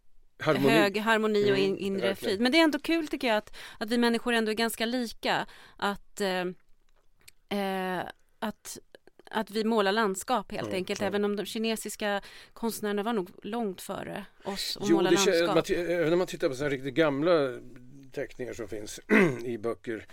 [0.42, 0.74] harmoni.
[0.74, 2.42] hög harmoni och in, mm, inre mm, frid.
[2.42, 5.46] Men det är ändå kul tycker jag att, att vi människor ändå är ganska lika.
[5.78, 6.46] Att, eh,
[7.60, 8.04] eh,
[8.40, 8.80] att
[9.34, 11.08] att vi målar landskap helt mm, enkelt, mm.
[11.08, 12.22] även om de kinesiska
[12.54, 15.70] konstnärerna var nog långt före oss och måla landskap.
[15.70, 17.32] även när man tittar på sådana riktigt gamla
[18.12, 19.00] teckningar som finns
[19.46, 20.08] i böcker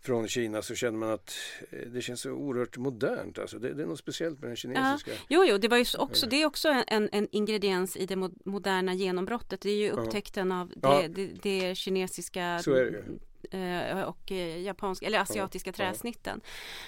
[0.00, 1.34] från Kina så känner man att
[1.70, 3.38] eh, det känns så oerhört modernt.
[3.38, 5.10] Alltså det, det är något speciellt med den kinesiska.
[5.10, 5.16] Ja.
[5.28, 8.94] Jo, jo, det, var ju också, det är också en, en ingrediens i det moderna
[8.94, 9.60] genombrottet.
[9.60, 12.60] Det är ju upptäckten av det, det, det kinesiska
[13.50, 16.40] eh, och eh, japanska eller asiatiska träsnitten.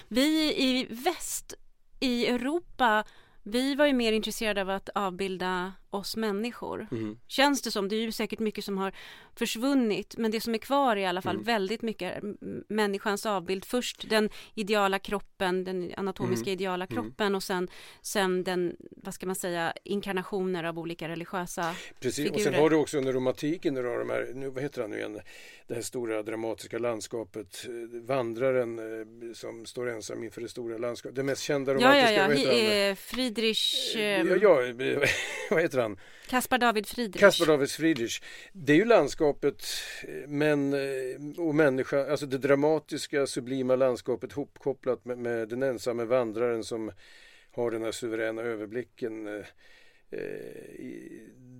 [0.07, 1.53] Vi i väst
[1.99, 3.03] i Europa
[3.43, 6.87] vi var ju mer intresserade av att avbilda oss människor.
[6.91, 7.17] Mm.
[7.27, 7.89] Känns det som.
[7.89, 8.93] Det är ju säkert mycket som har
[9.35, 11.45] försvunnit men det som är kvar är i alla fall mm.
[11.45, 12.23] väldigt mycket
[12.67, 13.65] människans avbild.
[13.65, 16.53] Först den ideala kroppen, den anatomiska mm.
[16.53, 16.95] ideala mm.
[16.95, 17.67] kroppen och sen,
[18.01, 22.35] sen den, vad ska man säga, inkarnationer av olika religiösa Precis, figurer.
[22.35, 24.89] och sen har du också under romantiken, du har de här, nu, vad heter han
[24.89, 25.19] nu igen,
[25.67, 31.15] det här stora dramatiska landskapet, eh, vandraren eh, som står ensam inför det stora landskapet,
[31.15, 32.89] det mest kända romantiska, ja, ja, ja.
[32.89, 33.95] Eh, Friedrich...
[33.95, 34.01] Ja,
[34.41, 35.05] ja,
[35.49, 35.82] vad heter han?
[36.27, 37.19] Kaspar David Friedrich.
[37.19, 38.21] Kaspar David Friedrich.
[38.53, 39.65] Det är ju landskapet
[40.27, 40.73] men,
[41.37, 46.91] och människa, alltså det dramatiska sublima landskapet hopkopplat med, med den ensamme vandraren som
[47.51, 49.43] har den här suveräna överblicken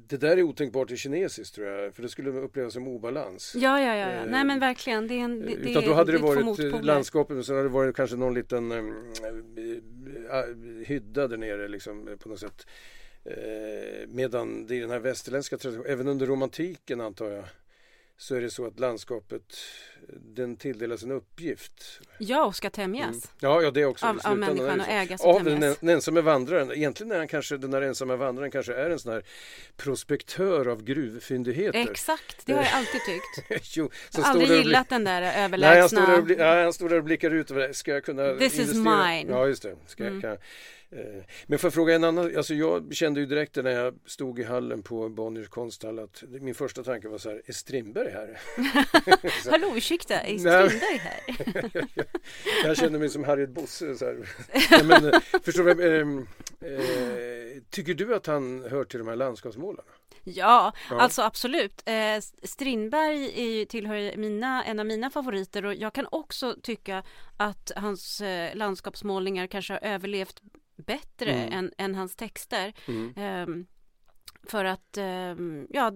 [0.08, 3.56] det där är otänkbart i kinesiskt tror jag, för det skulle upplevas som obalans.
[3.56, 4.26] Ja, ja, ja, ja.
[4.26, 5.08] nej men verkligen.
[5.08, 7.70] Det är en, det, Utan då hade det, det varit landskapet, men så hade det
[7.70, 8.72] varit kanske någon liten
[10.86, 12.68] hydda där nere liksom på något sätt.
[13.26, 17.46] Äh, medan det i den här västerländska traditionen, även under romantiken antar jag,
[18.18, 19.58] så är det så att landskapet
[20.36, 22.00] den tilldelas en uppgift.
[22.18, 23.10] Ja, och ska tämjas.
[23.10, 23.22] Mm.
[23.40, 24.06] Ja, ja, det också.
[24.06, 26.72] Av, av människan och ägas och Av den, den ensamme vandraren.
[26.72, 29.24] Egentligen är han kanske, den här ensamma vandraren kanske är en sån här
[29.78, 31.80] prospektör av gruvfyndigheter.
[31.80, 33.76] Exakt, det har jag alltid tyckt.
[33.78, 35.72] jo, jag har aldrig gillat den där överlägsna...
[35.72, 37.76] Nej, han står där och, bli, ja, han står där och blickar ut.
[37.76, 38.66] Ska jag kunna This investera?
[38.66, 39.26] is mine.
[39.30, 39.76] Ja, just det.
[39.88, 40.22] Ska mm.
[40.22, 40.38] jag, Eh,
[41.48, 44.44] men får jag fråga en annan, alltså jag kände ju direkt när jag stod i
[44.44, 48.40] hallen på Bonniers konsthall att min första tanke var så här, är Strindberg här?
[49.52, 51.24] Hallå ursäkta, är Strindberg här?
[52.68, 54.30] jag kände mig som Harriet Bosse så här.
[54.72, 56.08] Nej, men, eh, förstår du, eh,
[56.74, 59.84] eh, tycker du att han hör till de här landskapsmålarna?
[60.24, 61.82] Ja, ja, alltså absolut.
[61.86, 67.04] Eh, Strindberg är, tillhör mina, en av mina favoriter och jag kan också tycka
[67.38, 70.42] att hans eh, landskapsmålningar kanske har överlevt
[70.76, 71.54] bättre mm.
[71.54, 72.74] än, än, hans texter.
[72.88, 73.50] Mm.
[73.50, 73.66] Um,
[74.46, 75.92] för att um, ja,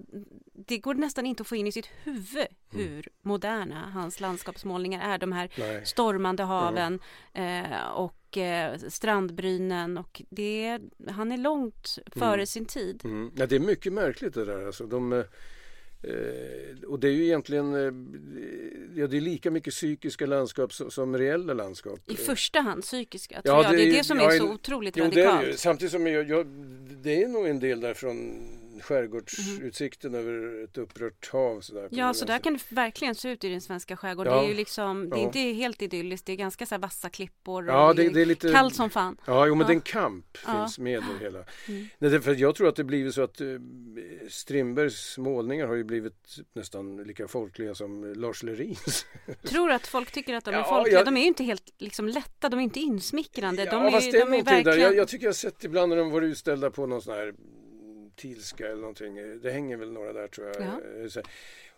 [0.52, 2.48] det går nästan inte att få in i sitt huvud mm.
[2.70, 3.02] hur mm.
[3.22, 5.18] moderna hans landskapsmålningar är.
[5.18, 5.86] De här Nej.
[5.86, 7.00] stormande haven
[7.38, 12.46] uh, och uh, strandbrynen och det, han är långt före mm.
[12.46, 13.00] sin tid.
[13.04, 13.30] Mm.
[13.36, 14.66] Ja, det är mycket märkligt det där.
[14.66, 15.24] Alltså, de, Eh,
[16.86, 21.18] och det är ju egentligen eh, ja, det är lika mycket psykiska landskap som, som
[21.18, 22.00] reella landskap.
[22.06, 23.72] I första hand psykiska, tror ja, jag.
[23.72, 25.40] Det, det är det som ja, är så otroligt jo, radikalt.
[25.40, 26.46] Det är, samtidigt som jag, jag,
[27.02, 28.42] det är nog en del därifrån
[28.80, 30.26] skärgårdsutsikten mm.
[30.26, 31.60] över ett upprört hav.
[31.60, 34.32] Sådär, ja, så där kan det verkligen se ut i den svenska skärgården.
[34.32, 34.40] Ja.
[34.40, 35.26] Det är ju liksom, det är ja.
[35.26, 38.74] inte helt idylliskt, det är ganska så vassa klippor ja, det, det, är lite kallt
[38.74, 39.16] som fan.
[39.26, 39.68] Ja, jo, men ja.
[39.68, 41.44] den kamp finns med i det hela.
[41.68, 41.88] Mm.
[41.98, 43.60] Nej, för jag tror att det blivit så att uh,
[44.28, 49.06] Strindbergs målningar har ju blivit nästan lika folkliga som Lars Lerins.
[49.42, 50.98] tror att folk tycker att de är folkliga?
[50.98, 51.06] Jag...
[51.06, 53.64] De är ju inte helt liksom lätta, de är inte insmickrande.
[53.64, 54.80] De är, de är verkligen...
[54.80, 57.34] Jag, jag tycker jag har sett ibland när de varit utställda på någon sån här
[58.18, 59.40] Tilska eller någonting.
[59.42, 60.56] Det hänger väl några där tror jag.
[60.60, 60.80] Ja.
[61.04, 61.22] Eh,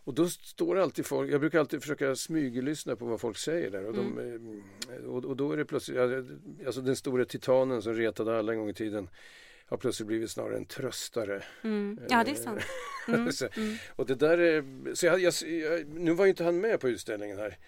[0.05, 3.85] och då står alltid folk, jag brukar alltid försöka smyglyssna på vad folk säger där.
[3.85, 4.63] Och, de, mm.
[4.91, 5.99] Eh, och, och, då är det plötsligt,
[6.67, 9.09] alltså den stora titanen som retade alla en gång i tiden
[9.67, 11.43] har plötsligt blivit snarare en tröstare.
[11.63, 11.99] Mm.
[12.09, 12.63] Ja, det är sant.
[13.09, 13.33] Mm.
[13.33, 13.77] så, mm.
[13.97, 15.35] och det där är, så jag, jag,
[15.87, 17.59] nu var ju inte han med på utställningen här.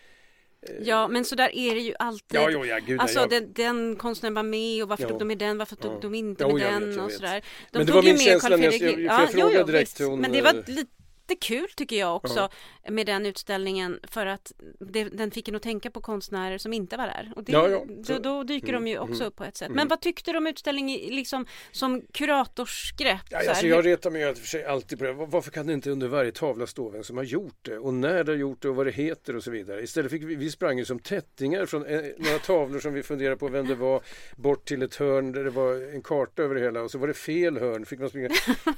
[0.69, 2.41] Eh, ja men så där är det ju alltid.
[2.41, 3.31] Ja, jo, ja, gud, alltså jag...
[3.31, 5.09] den, den konstnären var med och varför jo.
[5.09, 5.99] tog de med den, varför tog ja.
[6.03, 7.43] de inte med jo, den vet, och sådär.
[7.71, 10.21] De men det var min känsla när jag, jag, jag, jag ja, direkt hon...
[10.21, 10.85] Men det var eh,
[11.33, 12.49] lite jättekul tycker jag också
[12.83, 12.91] ja.
[12.91, 16.97] med den utställningen för att det, den fick en att tänka på konstnärer som inte
[16.97, 17.33] var där.
[17.37, 17.85] Och det, ja, ja.
[18.07, 19.67] Då, då, dyker mm, de ju också mm, upp på ett sätt.
[19.67, 19.77] Mm.
[19.77, 23.21] Men vad tyckte du om utställningen liksom som kuratorsgrepp?
[23.31, 25.13] Ja, alltså, jag retar mig för sig alltid på det.
[25.13, 28.25] Varför kan det inte under varje tavla stå vem som har gjort det och när
[28.25, 29.83] det har gjort det och vad det heter och så vidare.
[29.83, 33.37] Istället fick vi, vi sprang ju som tättingar från eh, några tavlor som vi funderade
[33.37, 34.03] på vem det var
[34.37, 37.09] bort till ett hörn där det var en karta över det hela och så var
[37.09, 37.87] det fel hörn.
[37.87, 38.29] Fick man springa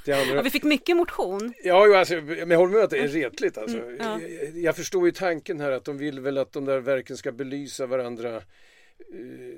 [0.03, 0.41] till andra.
[0.43, 1.53] vi fick mycket motion.
[1.63, 2.15] Ja, alltså,
[2.45, 3.77] men jag håller med att det är retligt alltså.
[3.77, 4.21] Mm, ja.
[4.21, 7.31] jag, jag, förstår ju tanken här att de vill väl att de där verken ska
[7.31, 9.53] belysa varandra uh,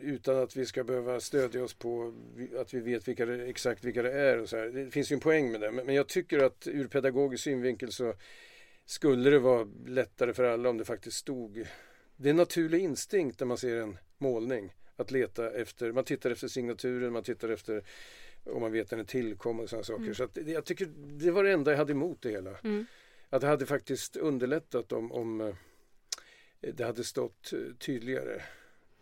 [0.00, 2.14] utan att vi ska behöva stödja oss på
[2.58, 4.38] att vi vet vilka det, exakt vilka det är.
[4.38, 4.66] Och så här.
[4.66, 5.70] Det finns ju en poäng med det.
[5.70, 8.14] Men, men jag tycker att ur pedagogisk synvinkel så
[8.86, 11.66] skulle det vara lättare för alla om det faktiskt stod.
[12.16, 15.92] Det är en naturlig instinkt när man ser en målning att leta efter.
[15.92, 17.84] Man tittar efter signaturen, man tittar efter
[18.44, 20.02] om man vet när den tillkom och sådana saker.
[20.02, 20.14] Mm.
[20.14, 22.50] Så att, jag tycker det var det enda jag hade emot det hela.
[22.64, 22.86] Mm.
[23.30, 25.54] Att det hade faktiskt underlättat om, om eh,
[26.74, 28.42] det hade stått eh, tydligare.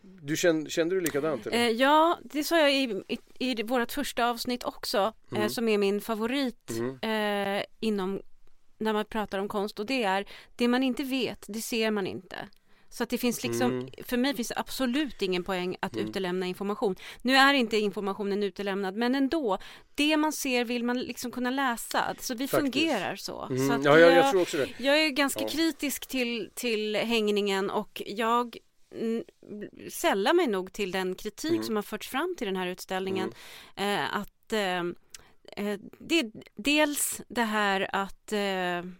[0.01, 1.47] Du kände, kände du likadant?
[1.47, 1.57] Eller?
[1.57, 5.43] Eh, ja, det sa jag i, i, i vårt första avsnitt också, eh, mm.
[5.43, 7.57] eh, som är min favorit mm.
[7.57, 8.21] eh, inom
[8.77, 10.25] när man pratar om konst och det är
[10.55, 12.49] det man inte vet, det ser man inte.
[12.89, 13.89] Så att det finns liksom, mm.
[14.03, 16.07] för mig finns det absolut ingen poäng att mm.
[16.07, 16.95] utelämna information.
[17.21, 19.57] Nu är inte informationen utelämnad men ändå,
[19.95, 22.15] det man ser vill man liksom kunna läsa.
[22.19, 22.73] Så vi Faktiskt.
[22.73, 23.41] fungerar så.
[23.43, 23.67] Mm.
[23.67, 24.69] så ja, jag, jag, det.
[24.77, 25.49] Jag är ganska ja.
[25.49, 28.57] kritisk till, till hängningen och jag
[29.89, 31.63] sällar mig nog till den kritik mm.
[31.63, 33.33] som har förts fram till den här utställningen.
[33.75, 33.99] Mm.
[33.99, 34.79] Eh, att eh,
[35.65, 38.91] eh, det är dels det här att eh,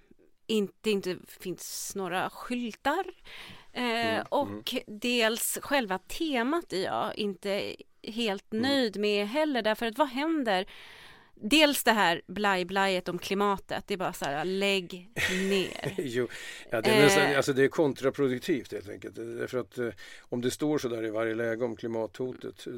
[0.47, 3.06] inte, inte finns några skyltar
[3.73, 4.25] mm, mm.
[4.29, 4.84] och mm.
[4.88, 8.62] dels själva temat är jag inte helt mm.
[8.62, 10.65] nöjd med heller därför att vad händer
[11.41, 15.10] Dels det här blaj-blajet om klimatet, det är bara så här, lägg
[15.49, 15.93] ner.
[15.97, 16.28] jo,
[16.69, 19.15] ja, det, är nästan, eh, alltså det är kontraproduktivt helt enkelt.
[19.15, 19.89] Därför att eh,
[20.21, 22.73] om det står så där i varje läge om klimathotet, eh,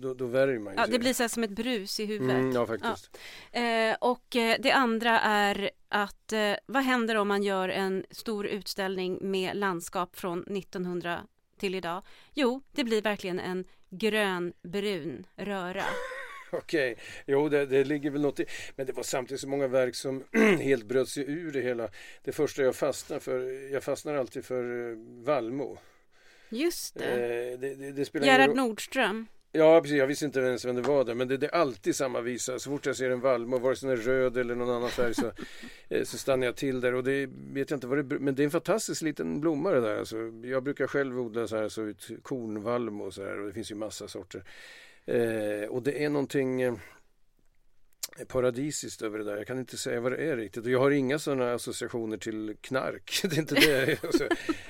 [0.00, 0.92] då, då värjer man ju Ja, sig.
[0.92, 2.36] det blir så här som ett brus i huvudet.
[2.36, 3.18] Mm, ja, faktiskt.
[3.52, 3.60] Ja.
[3.60, 6.32] Eh, och eh, det andra är att
[6.66, 11.20] vad händer om man gör en stor utställning med landskap från 1900
[11.58, 12.02] till idag?
[12.34, 15.84] Jo, det blir verkligen en grönbrun röra.
[16.50, 17.04] Okej, okay.
[17.26, 18.46] jo det, det, ligger väl något i.
[18.76, 20.24] Men det var samtidigt så många verk som
[20.60, 21.88] helt bröt sig ur det hela.
[22.24, 25.78] Det första jag fastnade för, jag fastnar alltid för eh, Valmo.
[26.48, 27.04] Just det.
[27.04, 29.26] Eh, det, det, det Gerhard Nordström.
[29.52, 29.96] Ja, precis.
[29.96, 31.14] Jag visste inte ens vem det var där.
[31.14, 32.58] Men det, det, är alltid samma visa.
[32.58, 35.14] Så fort jag ser en Valmo, vare sig den är röd eller någon annan färg,
[35.14, 35.32] så,
[35.88, 36.94] eh, så stannar jag till där.
[36.94, 39.80] Och det vet jag inte vad det Men det är en fantastisk liten blomma det
[39.80, 39.98] där.
[39.98, 43.40] Alltså, jag brukar själv odla så här, så ut kornvalmo och så här.
[43.40, 44.44] Och det finns ju massa sorter.
[45.08, 46.74] Eh, och det är någonting eh,
[48.28, 49.36] paradisiskt över det där.
[49.36, 50.64] Jag kan inte säga vad det är riktigt.
[50.64, 53.20] Och jag har inga sådana associationer till knark.
[53.30, 54.24] Det är inte det alltså,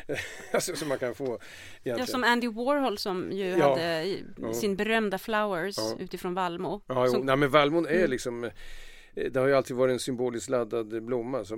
[0.53, 1.25] alltså, som man kan få.
[1.25, 1.99] Egentligen.
[1.99, 3.71] Ja, som Andy Warhol som ju ja.
[3.71, 4.53] hade ja.
[4.55, 5.97] sin berömda Flowers ja.
[6.01, 6.81] utifrån Valmo.
[6.87, 7.27] Ja, som...
[7.27, 8.11] Nej, men Valmon är mm.
[8.11, 8.51] liksom eh,
[9.15, 11.45] det har ju alltid varit en symboliskt laddad blomma.
[11.45, 11.57] Så,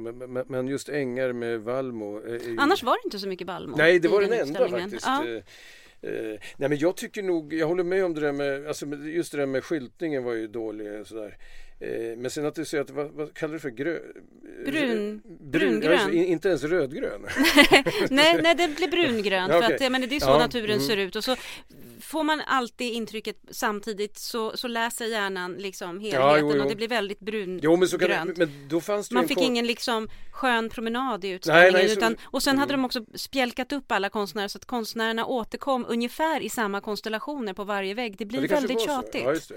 [0.49, 2.29] men just ängar med Valmo.
[2.29, 2.57] Ju...
[2.59, 3.77] Annars var det inte så mycket Valmo.
[3.77, 5.07] Nej, det var den, den enda faktiskt.
[5.07, 5.25] Ja.
[6.03, 9.33] Eh, nej men jag tycker nog, jag håller med om det där med, alltså just
[9.33, 11.37] det där med skyltningen var ju dålig sådär.
[11.81, 14.01] Eh, men sen att du säger att, vad, vad kallar du för grön?
[14.65, 15.93] Brun, brungrön.
[15.93, 17.21] Alltså, inte ens rödgrön?
[18.11, 19.55] nej, nej, det blir brungrönt.
[19.55, 19.79] okay.
[19.79, 20.87] för att, men det är så ja, naturen mm.
[20.87, 21.17] ser ut.
[21.17, 21.37] Och så
[22.01, 26.63] får man alltid intrycket samtidigt så, så läser hjärnan liksom helheten ja, jo, jo.
[26.63, 27.65] och det blir väldigt brungrönt.
[27.65, 31.25] Jo, men, så kan det, men då fanns det Man fick ingen liksom skön promenad
[31.25, 31.73] i utställningen.
[31.73, 32.61] Nej, nej, utan, och sen mm.
[32.61, 37.55] hade de också spjälkat upp alla konstnärer så att konstnärerna återkom ungefär i samma konstellationer
[37.55, 38.17] på varje vägg.
[38.19, 39.53] Det blir ja, det väldigt tjatigt.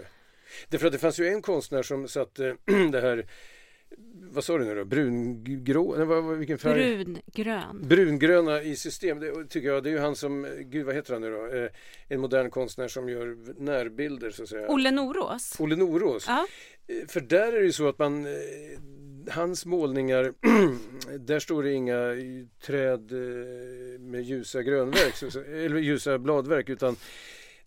[0.70, 2.56] Därför att det fanns ju en konstnär som satte
[2.92, 3.26] det här
[4.32, 4.86] vad sa du nu då?
[4.86, 5.96] Brungrå?
[5.98, 7.06] Nej, vad, vilken färg?
[7.06, 7.88] Brungrön.
[7.88, 9.20] Brungröna i system.
[9.20, 9.84] Det tycker jag.
[9.84, 11.58] Det är ju han som, gud vad heter han nu då?
[11.58, 11.70] Eh,
[12.08, 14.68] en modern konstnär som gör närbilder så att säga.
[14.70, 15.56] Olle Norås.
[15.60, 16.26] Olle Norås.
[16.28, 16.48] Ja.
[16.88, 18.32] Eh, för där är det ju så att man eh,
[19.30, 20.34] Hans målningar,
[21.18, 21.98] där står det inga
[22.66, 26.96] träd eh, med ljusa grönverk, eller ljusa bladverk utan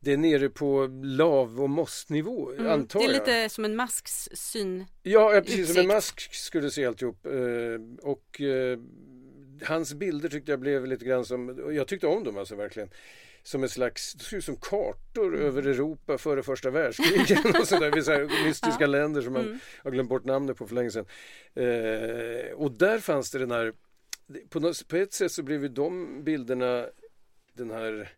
[0.07, 3.11] det är nere på lav och mossnivå mm, antar jag.
[3.11, 4.85] Det är lite som en masks syn.
[5.03, 5.75] Ja, precis utsikt.
[5.75, 7.27] som en mask skulle se alltihop.
[7.27, 7.33] Eh,
[8.03, 8.79] och eh,
[9.63, 12.91] hans bilder tyckte jag blev lite grann som, jag tyckte om dem alltså verkligen.
[13.43, 15.47] Som en slags, det ser ut som kartor mm.
[15.47, 17.45] över Europa före första världskriget.
[17.61, 18.87] och sådär, så här mystiska ja.
[18.87, 19.59] länder som man mm.
[19.85, 21.07] har glömt bort namnet på för länge sedan.
[21.55, 23.73] Eh, och där fanns det den här,
[24.49, 26.87] på, något, på ett sätt så blev ju de bilderna
[27.53, 28.17] den här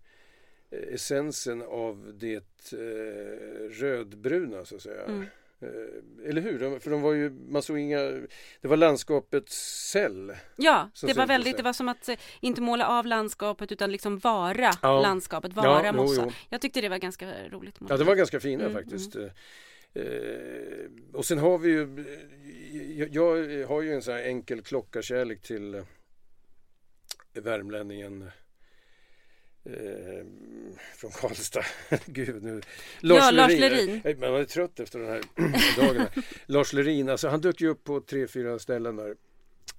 [0.70, 5.04] essensen av det eh, rödbruna så att säga.
[5.04, 5.26] Mm.
[5.60, 6.78] Eh, eller hur?
[6.78, 7.98] För de var ju, man såg inga,
[8.60, 10.36] det var landskapets cell.
[10.56, 14.18] Ja, det var väldigt, det var som att eh, inte måla av landskapet utan liksom
[14.18, 15.00] vara ja.
[15.00, 16.22] landskapet, vara ja, mossa.
[16.22, 16.32] Jo, jo.
[16.48, 17.78] Jag tyckte det var ganska roligt.
[17.88, 19.14] Ja, det var ganska fina mm, faktiskt.
[19.14, 19.30] Mm.
[19.94, 22.04] Eh, och sen har vi ju,
[22.96, 25.82] jag, jag har ju en sån här enkel klockarkärlek till
[27.32, 28.30] värmlänningen
[29.68, 30.24] Eh,
[30.96, 31.64] från Karlstad.
[32.06, 32.60] Gud nu.
[33.00, 33.60] Lars ja, Lerin.
[33.60, 34.00] Lars Lerin.
[34.04, 35.22] Eh, man är trött efter den här
[35.76, 36.06] dagen.
[36.46, 39.16] Lars Lerin, alltså han dök ju upp på tre, fyra ställen där.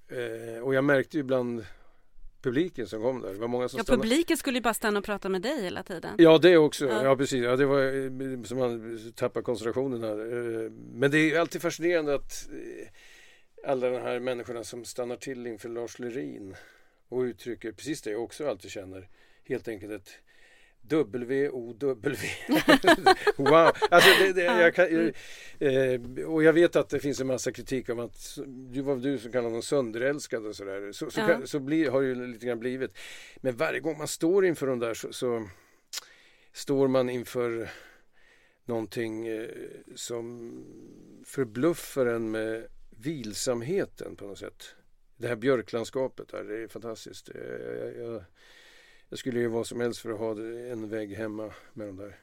[0.08, 1.64] Eh, och jag märkte ju bland
[2.42, 3.32] publiken som kom där.
[3.32, 4.02] Det var många som ja, stannade.
[4.02, 6.14] publiken skulle ju bara stanna och prata med dig hela tiden.
[6.18, 6.86] Ja, det också.
[6.86, 7.44] Ja, ja precis.
[7.44, 10.16] Ja, det var eh, som man tappar koncentrationen här.
[10.94, 12.48] Men det är alltid fascinerande att
[13.64, 16.56] alla de här människorna som stannar till inför Lars Lerin
[17.08, 19.08] och uttrycker precis det jag också alltid känner
[19.50, 20.10] helt enkelt ett
[20.82, 22.18] W-O-W.
[23.36, 23.70] wow!
[23.90, 25.12] Alltså det, det, jag kan,
[25.58, 29.18] eh, och jag vet att det finns en massa kritik om att du var du
[29.18, 30.92] som kallar honom sönderälskad och sådär.
[30.92, 31.46] Så, så, ja.
[31.46, 32.98] så bli, har det ju lite grann blivit.
[33.36, 35.48] Men varje gång man står inför de där så, så
[36.52, 37.70] står man inför
[38.64, 39.48] någonting eh,
[39.94, 40.52] som
[41.24, 44.74] förbluffar en med vilsamheten på något sätt.
[45.16, 47.30] Det här björklandskapet där, det är fantastiskt.
[47.34, 48.24] Jag, jag,
[49.10, 50.30] jag skulle ju vad som helst för att ha
[50.72, 52.16] en vägg hemma med de där.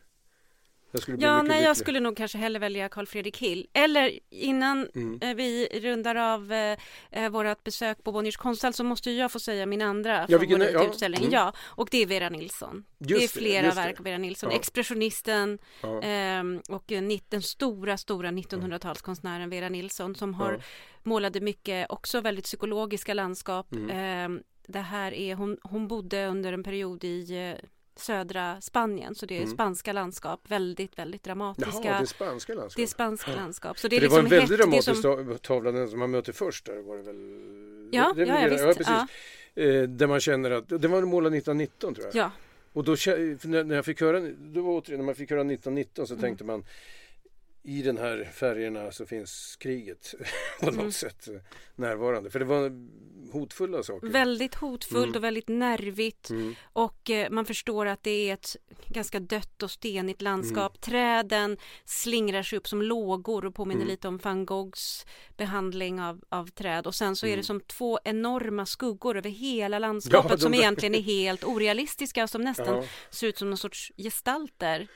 [0.92, 3.68] Jag skulle ja, nej, jag skulle nog kanske hellre välja Carl Fredrik Hill.
[3.74, 5.20] Eller innan mm.
[5.22, 6.78] eh, vi rundar av eh,
[7.12, 10.50] eh vårt besök på Bonniers konsthall så måste jag få säga min andra ja, från
[10.50, 11.22] vår ja, utställning.
[11.22, 11.34] Mm.
[11.34, 12.84] Ja, och det är Vera Nilsson.
[12.98, 14.50] Just det är flera det, verk av Vera Nilsson.
[14.52, 14.58] Ja.
[14.58, 16.02] Expressionisten ja.
[16.02, 16.84] eh, och
[17.30, 20.64] den stora, stora 1900-talskonstnären Vera Nilsson som har
[21.04, 23.72] målade mycket, också väldigt psykologiska landskap.
[23.72, 23.90] Mm.
[23.90, 27.66] Ehm, det här är, hon, hon bodde under en period i eh,
[27.96, 29.54] södra Spanien så det är mm.
[29.54, 31.72] spanska landskap, väldigt, väldigt dramatiska.
[31.84, 32.76] Jaha, det är spanska landskap?
[32.76, 33.38] Det är spanska ja.
[33.38, 33.80] landskap.
[33.80, 35.38] Så det, är det liksom var en väldigt dramatisk som...
[35.42, 37.16] tavla, den som man möter först där var det väl?
[37.92, 38.64] Ja, det, det ja, ja, visst.
[38.64, 38.88] Ja, precis.
[39.54, 39.64] Ja.
[39.64, 42.16] Eh, där man känner att, den var målad 1919 tror jag.
[42.16, 42.32] Ja.
[42.74, 42.96] Och då
[43.44, 46.22] när jag fick höra, då var återigen, när man fick höra 1919 så mm.
[46.22, 46.64] tänkte man
[47.68, 50.14] i den här färgerna så finns kriget
[50.60, 50.92] på något mm.
[50.92, 51.28] sätt
[51.76, 52.30] närvarande.
[52.30, 52.72] För det var
[53.32, 54.08] hotfulla saker.
[54.08, 55.16] Väldigt hotfullt mm.
[55.16, 56.30] och väldigt nervigt.
[56.30, 56.56] Mm.
[56.74, 58.56] Och eh, man förstår att det är ett
[58.88, 60.72] ganska dött och stenigt landskap.
[60.76, 60.82] Mm.
[60.82, 63.92] Träden slingrar sig upp som lågor och påminner mm.
[63.92, 65.06] lite om van Goghs
[65.38, 66.88] behandling av, av träd.
[66.88, 67.44] Och sen så är det mm.
[67.44, 72.42] som två enorma skuggor över hela landskapet ja, som egentligen är helt orealistiska och som
[72.42, 72.84] nästan ja.
[73.10, 74.88] ser ut som någon sorts gestalter.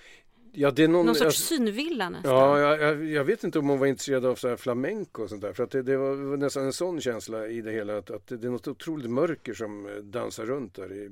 [0.53, 2.31] Ja, det är någon, någon sorts jag, synvilla nästan.
[2.31, 5.41] Ja, jag, jag, vet inte om hon var intresserad av så här flamenco och sånt
[5.41, 5.53] där.
[5.53, 7.97] För att det, det var nästan en sån känsla i det hela.
[7.97, 11.09] Att, att det är något otroligt mörker som eh, dansar runt där i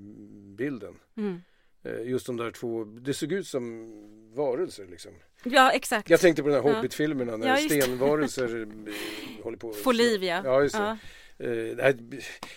[0.58, 0.94] bilden.
[1.18, 1.42] Mm.
[1.84, 3.94] Eh, just de där två, det såg ut som
[4.36, 5.12] varelser liksom.
[5.44, 6.10] Ja, exakt.
[6.10, 9.74] Jag tänkte på de här Hobbit-filmerna när ja, stenvarelser eh, håller på.
[9.74, 10.42] Får liv, ja.
[10.44, 10.98] Ja, just det.
[11.38, 11.94] Ja.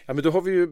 [0.06, 0.68] ja, men då har vi ju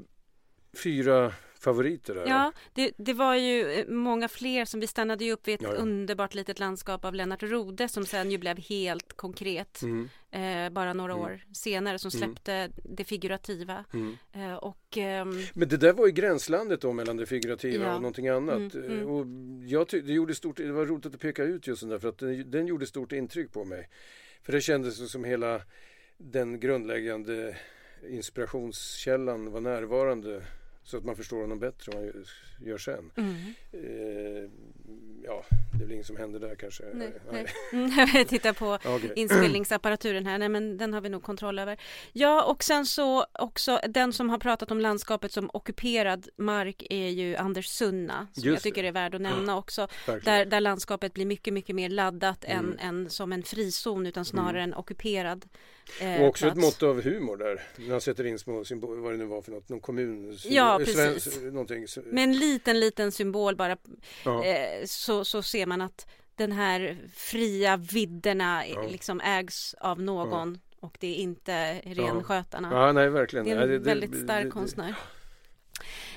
[0.83, 2.27] fyra favoriter där?
[2.27, 5.63] Ja, det, det, var ju eh, många fler som vi stannade ju upp vid ett
[5.63, 5.81] ja, ja.
[5.81, 10.09] underbart litet landskap av Lennart Rode som sen ju blev helt konkret mm.
[10.31, 11.25] eh, bara några mm.
[11.25, 12.19] år senare som mm.
[12.19, 12.73] släppte mm.
[12.85, 13.85] det figurativa.
[13.93, 14.17] Mm.
[14.33, 15.43] Eh, och, ehm...
[15.55, 17.95] Men det där var i gränslandet då mellan det figurativa ja.
[17.95, 18.75] och någonting annat.
[18.75, 19.27] Mm, eh, och
[19.67, 22.19] jag det, gjorde stort, det var roligt att peka ut just den där för att
[22.19, 23.89] den, den gjorde stort intryck på mig.
[24.43, 25.63] För det kändes som hela
[26.19, 27.57] den grundläggande
[28.09, 30.43] inspirationskällan var närvarande
[30.91, 32.25] så att man förstår honom bättre än man
[32.59, 33.11] gör sen.
[33.17, 33.35] Mm.
[33.73, 34.51] Eh,
[35.25, 35.45] ja,
[35.81, 36.83] det är väl inget som händer där kanske.
[36.95, 37.47] Nej, nej.
[37.73, 38.25] nej.
[38.29, 39.11] Titta på okay.
[39.17, 41.81] inspelningsapparaturen här, nej men den har vi nog kontroll över.
[42.13, 47.09] Ja, och sen så också den som har pratat om landskapet som ockuperad mark är
[47.09, 48.89] ju Anders Sunna, som Just jag tycker det.
[48.89, 49.89] är värd att nämna också.
[50.07, 52.73] Där, där landskapet blir mycket, mycket mer laddat mm.
[52.73, 54.73] än, än som en frizon utan snarare mm.
[54.73, 55.47] en ockuperad
[55.99, 56.59] Eh, och också plats.
[56.59, 57.63] ett mått av humor där.
[57.77, 60.39] När han sätter in små symboler, vad det nu var för något, någon kommun.
[60.45, 61.25] Ja, precis.
[61.25, 63.77] Svensk, Med en liten, liten symbol bara
[64.25, 64.45] ja.
[64.45, 68.83] eh, så, så ser man att den här fria vidderna ja.
[68.83, 70.87] liksom ägs av någon ja.
[70.87, 72.69] och det är inte renskötarna.
[72.73, 73.47] Ja, nej, verkligen.
[73.47, 74.95] Det är en det, väldigt stark det, konstnär.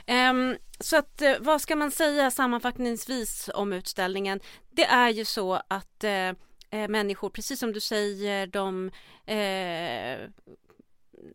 [0.07, 4.39] Um, så att uh, vad ska man säga sammanfattningsvis om utställningen?
[4.71, 8.91] Det är ju så att uh, människor, precis som du säger, de
[9.25, 10.29] eh,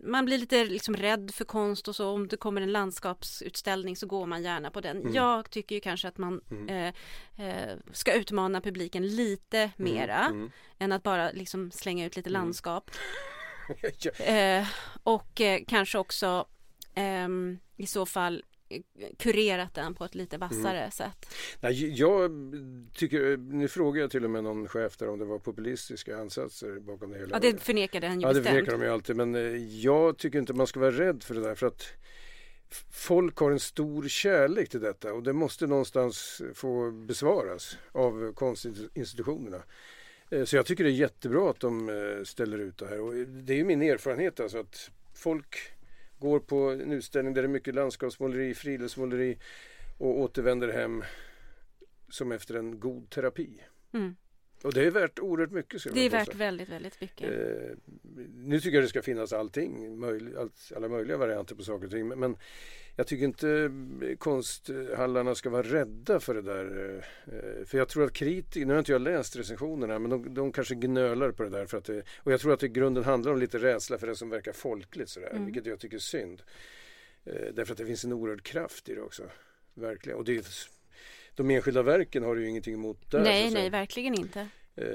[0.00, 4.06] man blir lite liksom rädd för konst och så om det kommer en landskapsutställning så
[4.06, 4.96] går man gärna på den.
[4.96, 5.14] Mm.
[5.14, 6.68] Jag tycker ju kanske att man mm.
[6.68, 9.70] eh, eh, ska utmana publiken lite mm.
[9.76, 10.50] mera mm.
[10.78, 12.42] än att bara liksom slänga ut lite mm.
[12.42, 12.90] landskap.
[14.18, 14.66] eh,
[15.02, 16.46] och eh, kanske också
[16.94, 18.44] ehm, i så fall
[19.16, 20.90] kurerat den på ett lite vassare mm.
[20.90, 21.34] sätt?
[21.60, 22.30] Nej, jag
[22.94, 26.80] tycker, nu frågar jag till och med någon chef där om det var populistiska ansatser
[26.80, 27.36] bakom det hela.
[27.42, 29.16] Ja, det förnekade han ju Ja, det förnekar de ju alltid.
[29.16, 29.40] Men eh,
[29.80, 31.54] jag tycker inte man ska vara rädd för det där.
[31.54, 31.86] För att
[32.90, 39.62] folk har en stor kärlek till detta och det måste någonstans få besvaras av konstinstitutionerna.
[40.30, 43.00] Eh, så jag tycker det är jättebra att de eh, ställer ut det här.
[43.00, 45.56] Och det är ju min erfarenhet alltså att folk
[46.18, 49.38] går på en utställning där det är mycket landskapsmåleri, friluftsmåleri
[49.98, 51.04] och återvänder hem
[52.08, 53.62] som efter en god terapi.
[53.92, 54.16] Mm.
[54.62, 55.94] Och det är värt oerhört mycket.
[55.94, 57.30] Det är värt väldigt, väldigt mycket.
[57.30, 57.76] Eh,
[58.34, 61.90] nu tycker jag det ska finnas allting, möj, all, alla möjliga varianter på saker och
[61.90, 62.08] ting.
[62.08, 62.36] Men, men
[62.96, 63.70] jag tycker inte
[64.18, 66.96] konsthallarna ska vara rädda för det där.
[67.26, 70.52] Eh, för jag tror att kritiker, nu har inte jag läst recensionerna, men de, de
[70.52, 71.66] kanske gnölar på det där.
[71.66, 74.06] För att det, och jag tror att det i grunden handlar om lite rädsla för
[74.06, 75.44] det som verkar folkligt sådär, mm.
[75.44, 76.42] vilket jag tycker är synd.
[77.24, 79.22] Eh, därför att det finns en oerhörd kraft i det också.
[79.74, 80.18] Verkligen.
[80.18, 80.44] Och det är,
[81.38, 83.20] de enskilda verken har ju ingenting emot där.
[83.20, 84.40] Nej, nej, verkligen inte.
[84.76, 84.86] Eh,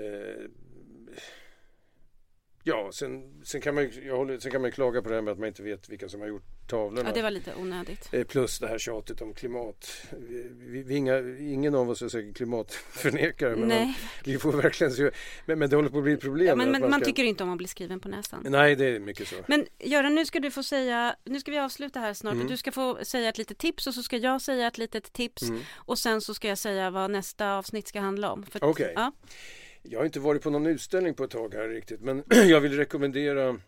[2.65, 5.31] Ja, sen, sen, kan man, jag håller, sen kan man klaga på det här med
[5.31, 7.09] att man inte vet vilka som har gjort tavlorna.
[7.09, 8.09] Ja, det var lite onödigt.
[8.11, 10.07] Eh, plus det här tjatet om klimat.
[10.57, 13.55] Vi, vi inga, ingen av oss är säkert klimatförnekare.
[13.55, 13.86] Men Nej.
[13.86, 15.11] Man, vi får verkligen se,
[15.45, 16.47] men, men det håller på att bli ett problem.
[16.47, 18.45] Ja, men, men man, man, tycker inte om att bli skriven på näsan.
[18.49, 19.36] Nej, det är mycket så.
[19.47, 22.34] Men Göran, nu ska du få säga, nu ska vi avsluta här snart.
[22.34, 22.47] Mm.
[22.47, 25.43] Du ska få säga ett litet tips och så ska jag säga ett litet tips.
[25.43, 25.61] Mm.
[25.76, 28.45] Och sen så ska jag säga vad nästa avsnitt ska handla om.
[28.55, 28.70] Okej.
[28.70, 28.93] Okay.
[28.95, 29.11] Ja.
[29.82, 32.78] Jag har inte varit på någon utställning på ett tag här riktigt men jag vill
[32.78, 33.59] rekommendera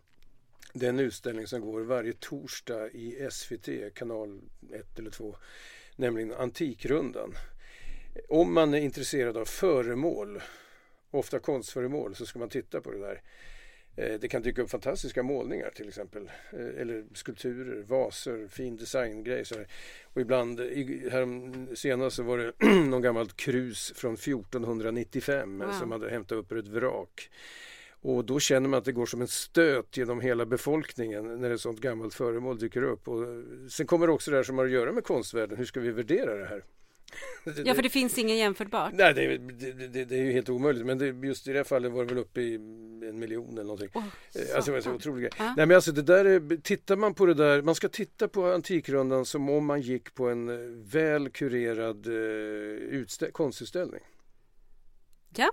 [0.76, 4.41] den utställning som går varje torsdag i SVT, kanal
[4.73, 5.36] 1 eller 2,
[5.95, 7.34] nämligen Antikrundan.
[8.30, 10.41] Om man är intresserad av föremål,
[11.11, 13.21] ofta konstföremål, så ska man titta på det där.
[13.95, 16.32] Eh, det kan dyka upp fantastiska målningar till exempel.
[16.53, 19.43] Eh, eller skulpturer, vaser, fin designgrej.
[20.03, 20.61] Och ibland,
[21.76, 25.71] senast så var det någon gammalt krus från 1495 wow.
[25.71, 27.30] som hade hämtat upp ur ett vrak.
[28.06, 31.62] Och då känner man att det går som en stöt genom hela befolkningen när ett
[31.62, 33.08] sånt gammalt föremål dyker upp.
[33.08, 33.26] Och
[33.72, 35.58] sen kommer det också det här som har att göra med konstvärlden.
[35.58, 36.64] Hur ska vi värdera det här?
[37.66, 38.91] ja, för det finns ingen jämförbart.
[38.93, 40.86] Nej, det, det, det, det är ju helt omöjligt.
[40.86, 43.64] Men det, just i det här fallet var det väl uppe i en miljon eller
[43.64, 43.89] någonting.
[43.93, 44.03] Oh,
[44.56, 45.36] alltså, det var så otroligt.
[45.38, 45.53] Ja.
[45.58, 48.45] Nej, men alltså det där är, tittar man på det där, man ska titta på
[48.45, 50.56] Antikrundan som om man gick på en eh,
[50.93, 54.01] väl kurerad eh, konstutställning.
[55.36, 55.51] Ja,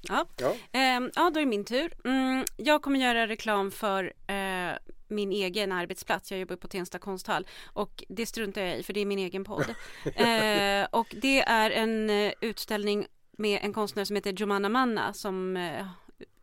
[0.00, 0.26] Ja.
[0.36, 0.50] Ja.
[0.72, 1.92] Eh, ja, då är det min tur.
[2.04, 4.76] Mm, jag kommer göra reklam för eh,
[5.08, 6.30] min egen arbetsplats.
[6.30, 9.44] Jag jobbar på Tensta konsthall och det struntar jag i för det är min egen
[9.44, 9.74] podd.
[10.04, 13.06] eh, och det är en uh, utställning
[13.38, 15.86] med en konstnär som heter Jomana Manna som uh,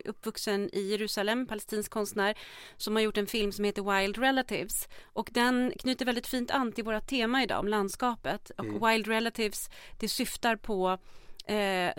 [0.05, 2.37] uppvuxen i Jerusalem, palestinsk konstnär
[2.77, 6.71] som har gjort en film som heter Wild Relatives och den knyter väldigt fint an
[6.71, 8.89] till våra tema idag om landskapet och mm.
[8.89, 10.97] Wild Relatives det syftar på
[11.47, 11.91] Eh,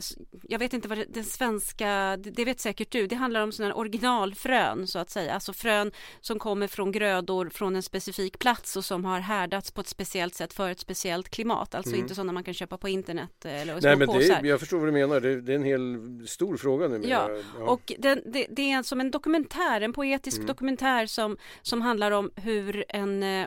[0.42, 3.52] jag vet inte vad det, den svenska, det, det, vet säkert du, det handlar om
[3.52, 8.76] sådana originalfrön så att säga, alltså frön som kommer från grödor från en specifik plats
[8.76, 12.02] och som har härdats på ett speciellt sätt för ett speciellt klimat, alltså mm.
[12.02, 14.78] inte sådana man kan köpa på internet eh, eller Nej men det är, jag förstår
[14.78, 17.00] vad du menar, det, det är en hel stor fråga nu.
[17.08, 17.64] Ja, ja.
[17.64, 20.46] och den, det, det, är som en dokumentär, en poetisk mm.
[20.46, 23.46] dokumentär som, som handlar om hur en, eh,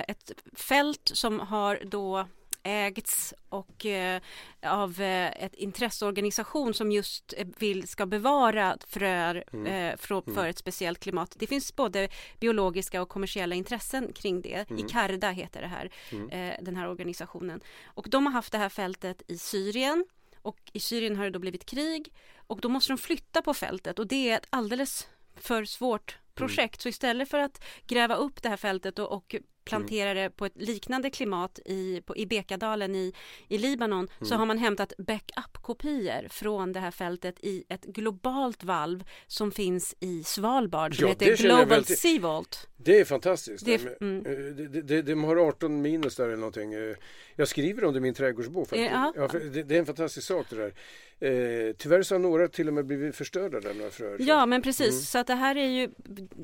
[0.00, 2.26] ett fält som har då
[2.66, 4.20] ägts och eh,
[4.62, 9.66] av eh, ett intresseorganisation som just eh, vill ska bevara fröer mm.
[9.66, 10.34] eh, för, mm.
[10.34, 11.36] för ett speciellt klimat.
[11.38, 12.08] Det finns både
[12.40, 14.70] biologiska och kommersiella intressen kring det.
[14.70, 14.86] Mm.
[14.86, 16.30] Icarda heter det här, mm.
[16.30, 17.60] eh, den här organisationen.
[17.84, 20.04] Och de har haft det här fältet i Syrien
[20.42, 22.12] och i Syrien har det då blivit krig
[22.46, 26.80] och då måste de flytta på fältet och det är ett alldeles för svårt projekt.
[26.80, 29.34] Så istället för att gräva upp det här fältet och, och
[29.66, 33.12] plantera det på ett liknande klimat i, på, i Bekadalen i,
[33.48, 34.28] i Libanon mm.
[34.28, 39.94] så har man hämtat backup-kopior från det här fältet i ett globalt valv som finns
[40.00, 41.84] i Svalbard som ja, heter Global.
[41.84, 42.68] Sea Vault.
[42.76, 43.64] Det är fantastiskt.
[43.64, 44.26] Det, mm.
[44.26, 46.74] Eh, de, de, de, har 18 minus där eller någonting.
[46.74, 46.96] Eh,
[47.36, 48.68] jag skriver om det i min trädgårdsbok.
[48.72, 49.12] Ja.
[49.16, 50.72] Ja, det, det, är en fantastisk sak det där.
[51.20, 54.16] Eh, tyvärr så har några till och med blivit förstörda där några fröer.
[54.20, 55.00] Ja men precis mm.
[55.00, 55.90] så att det här är ju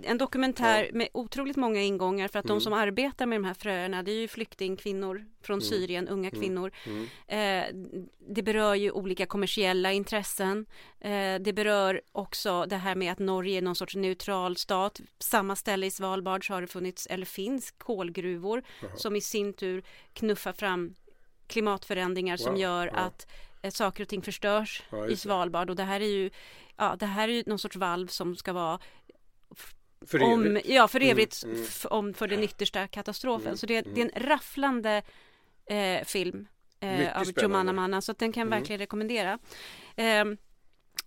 [0.02, 0.90] en dokumentär ja.
[0.92, 2.56] med otroligt många ingångar för att mm.
[2.56, 5.60] de som arbetar med de här fröerna det är ju flyktingkvinnor från mm.
[5.60, 6.40] Syrien, unga mm.
[6.40, 6.72] kvinnor.
[6.86, 7.06] Mm.
[7.26, 7.94] Eh,
[8.28, 10.66] det berör ju olika kommersiella intressen.
[11.00, 15.00] Eh, det berör också det här med att Norge är någon sorts neutral stat.
[15.18, 18.96] Samma ställe i Svalbard så har det funnits eller finns kolgruvor Aha.
[18.96, 20.94] som i sin tur knuffar fram
[21.46, 22.44] klimatförändringar wow.
[22.44, 22.92] som gör ja.
[22.92, 23.26] att
[23.70, 26.30] saker och ting förstörs ja, i Svalbard och det här är ju
[26.76, 28.78] ja, det här är ju någon sorts valv som ska vara
[30.06, 31.66] för om, ja, för evigt mm, mm.
[31.90, 33.46] om för den yttersta katastrofen.
[33.46, 34.28] Mm, så det, det, är en mm.
[34.28, 35.02] rafflande
[35.66, 36.46] eh, film
[36.80, 38.58] eh, av Jomana Manna så den kan jag mm.
[38.58, 39.38] verkligen rekommendera.
[39.96, 40.24] Eh,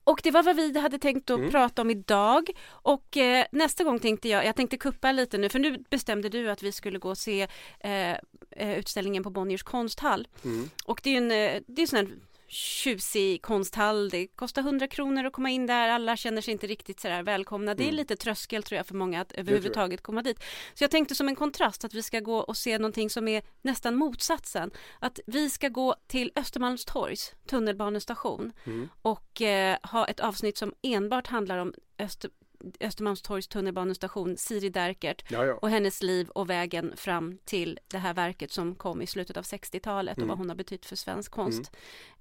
[0.04, 1.52] och det var vad vi hade tänkt att mm.
[1.52, 5.60] prata om idag och eh, nästa gång tänkte jag, jag tänkte kuppa lite nu för
[5.60, 7.48] nu bestämde du att vi skulle gå och se
[7.80, 8.12] eh,
[8.52, 10.28] eh utställningen på Bonniers konsthall.
[10.44, 10.70] Mm.
[10.86, 12.08] Och det är en, eh, det är sån här
[12.48, 14.10] tjusig konsthall.
[14.10, 15.90] Det kostar 100 kronor att komma in där.
[15.90, 17.76] Alla känner sig inte riktigt sådär välkomna.
[17.76, 17.96] Det är mm.
[17.96, 20.44] lite tröskel tror jag för många att överhuvudtaget komma dit.
[20.74, 23.42] Så jag tänkte som en kontrast att vi ska gå och se någonting som är
[23.62, 24.72] nästan motsatsen.
[25.00, 28.90] Att vi ska gå till Östermalmstorgs tunnelbanestation mm.
[29.02, 32.32] och eh, ha ett avsnitt som enbart handlar om Öster
[32.80, 35.54] Östermalmstorgs tunnelbanestation Siri Derkert ja, ja.
[35.54, 39.44] och hennes liv och vägen fram till det här verket som kom i slutet av
[39.44, 40.24] 60-talet mm.
[40.24, 41.72] och vad hon har betytt för svensk konst.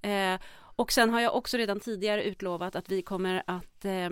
[0.01, 0.35] Mm.
[0.35, 4.09] Eh, och sen har jag också redan tidigare utlovat att vi kommer att eh,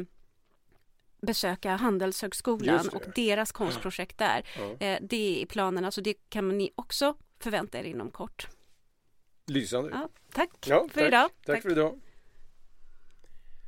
[1.21, 4.43] besöka Handelshögskolan och deras konstprojekt där.
[4.57, 4.87] Ja.
[4.87, 8.47] Eh, det är planerna så det kan ni också förvänta er inom kort.
[9.47, 9.89] Lysande.
[9.93, 11.07] Ja, tack, för tack.
[11.07, 11.29] idag.
[11.29, 11.99] Tack, tack för idag.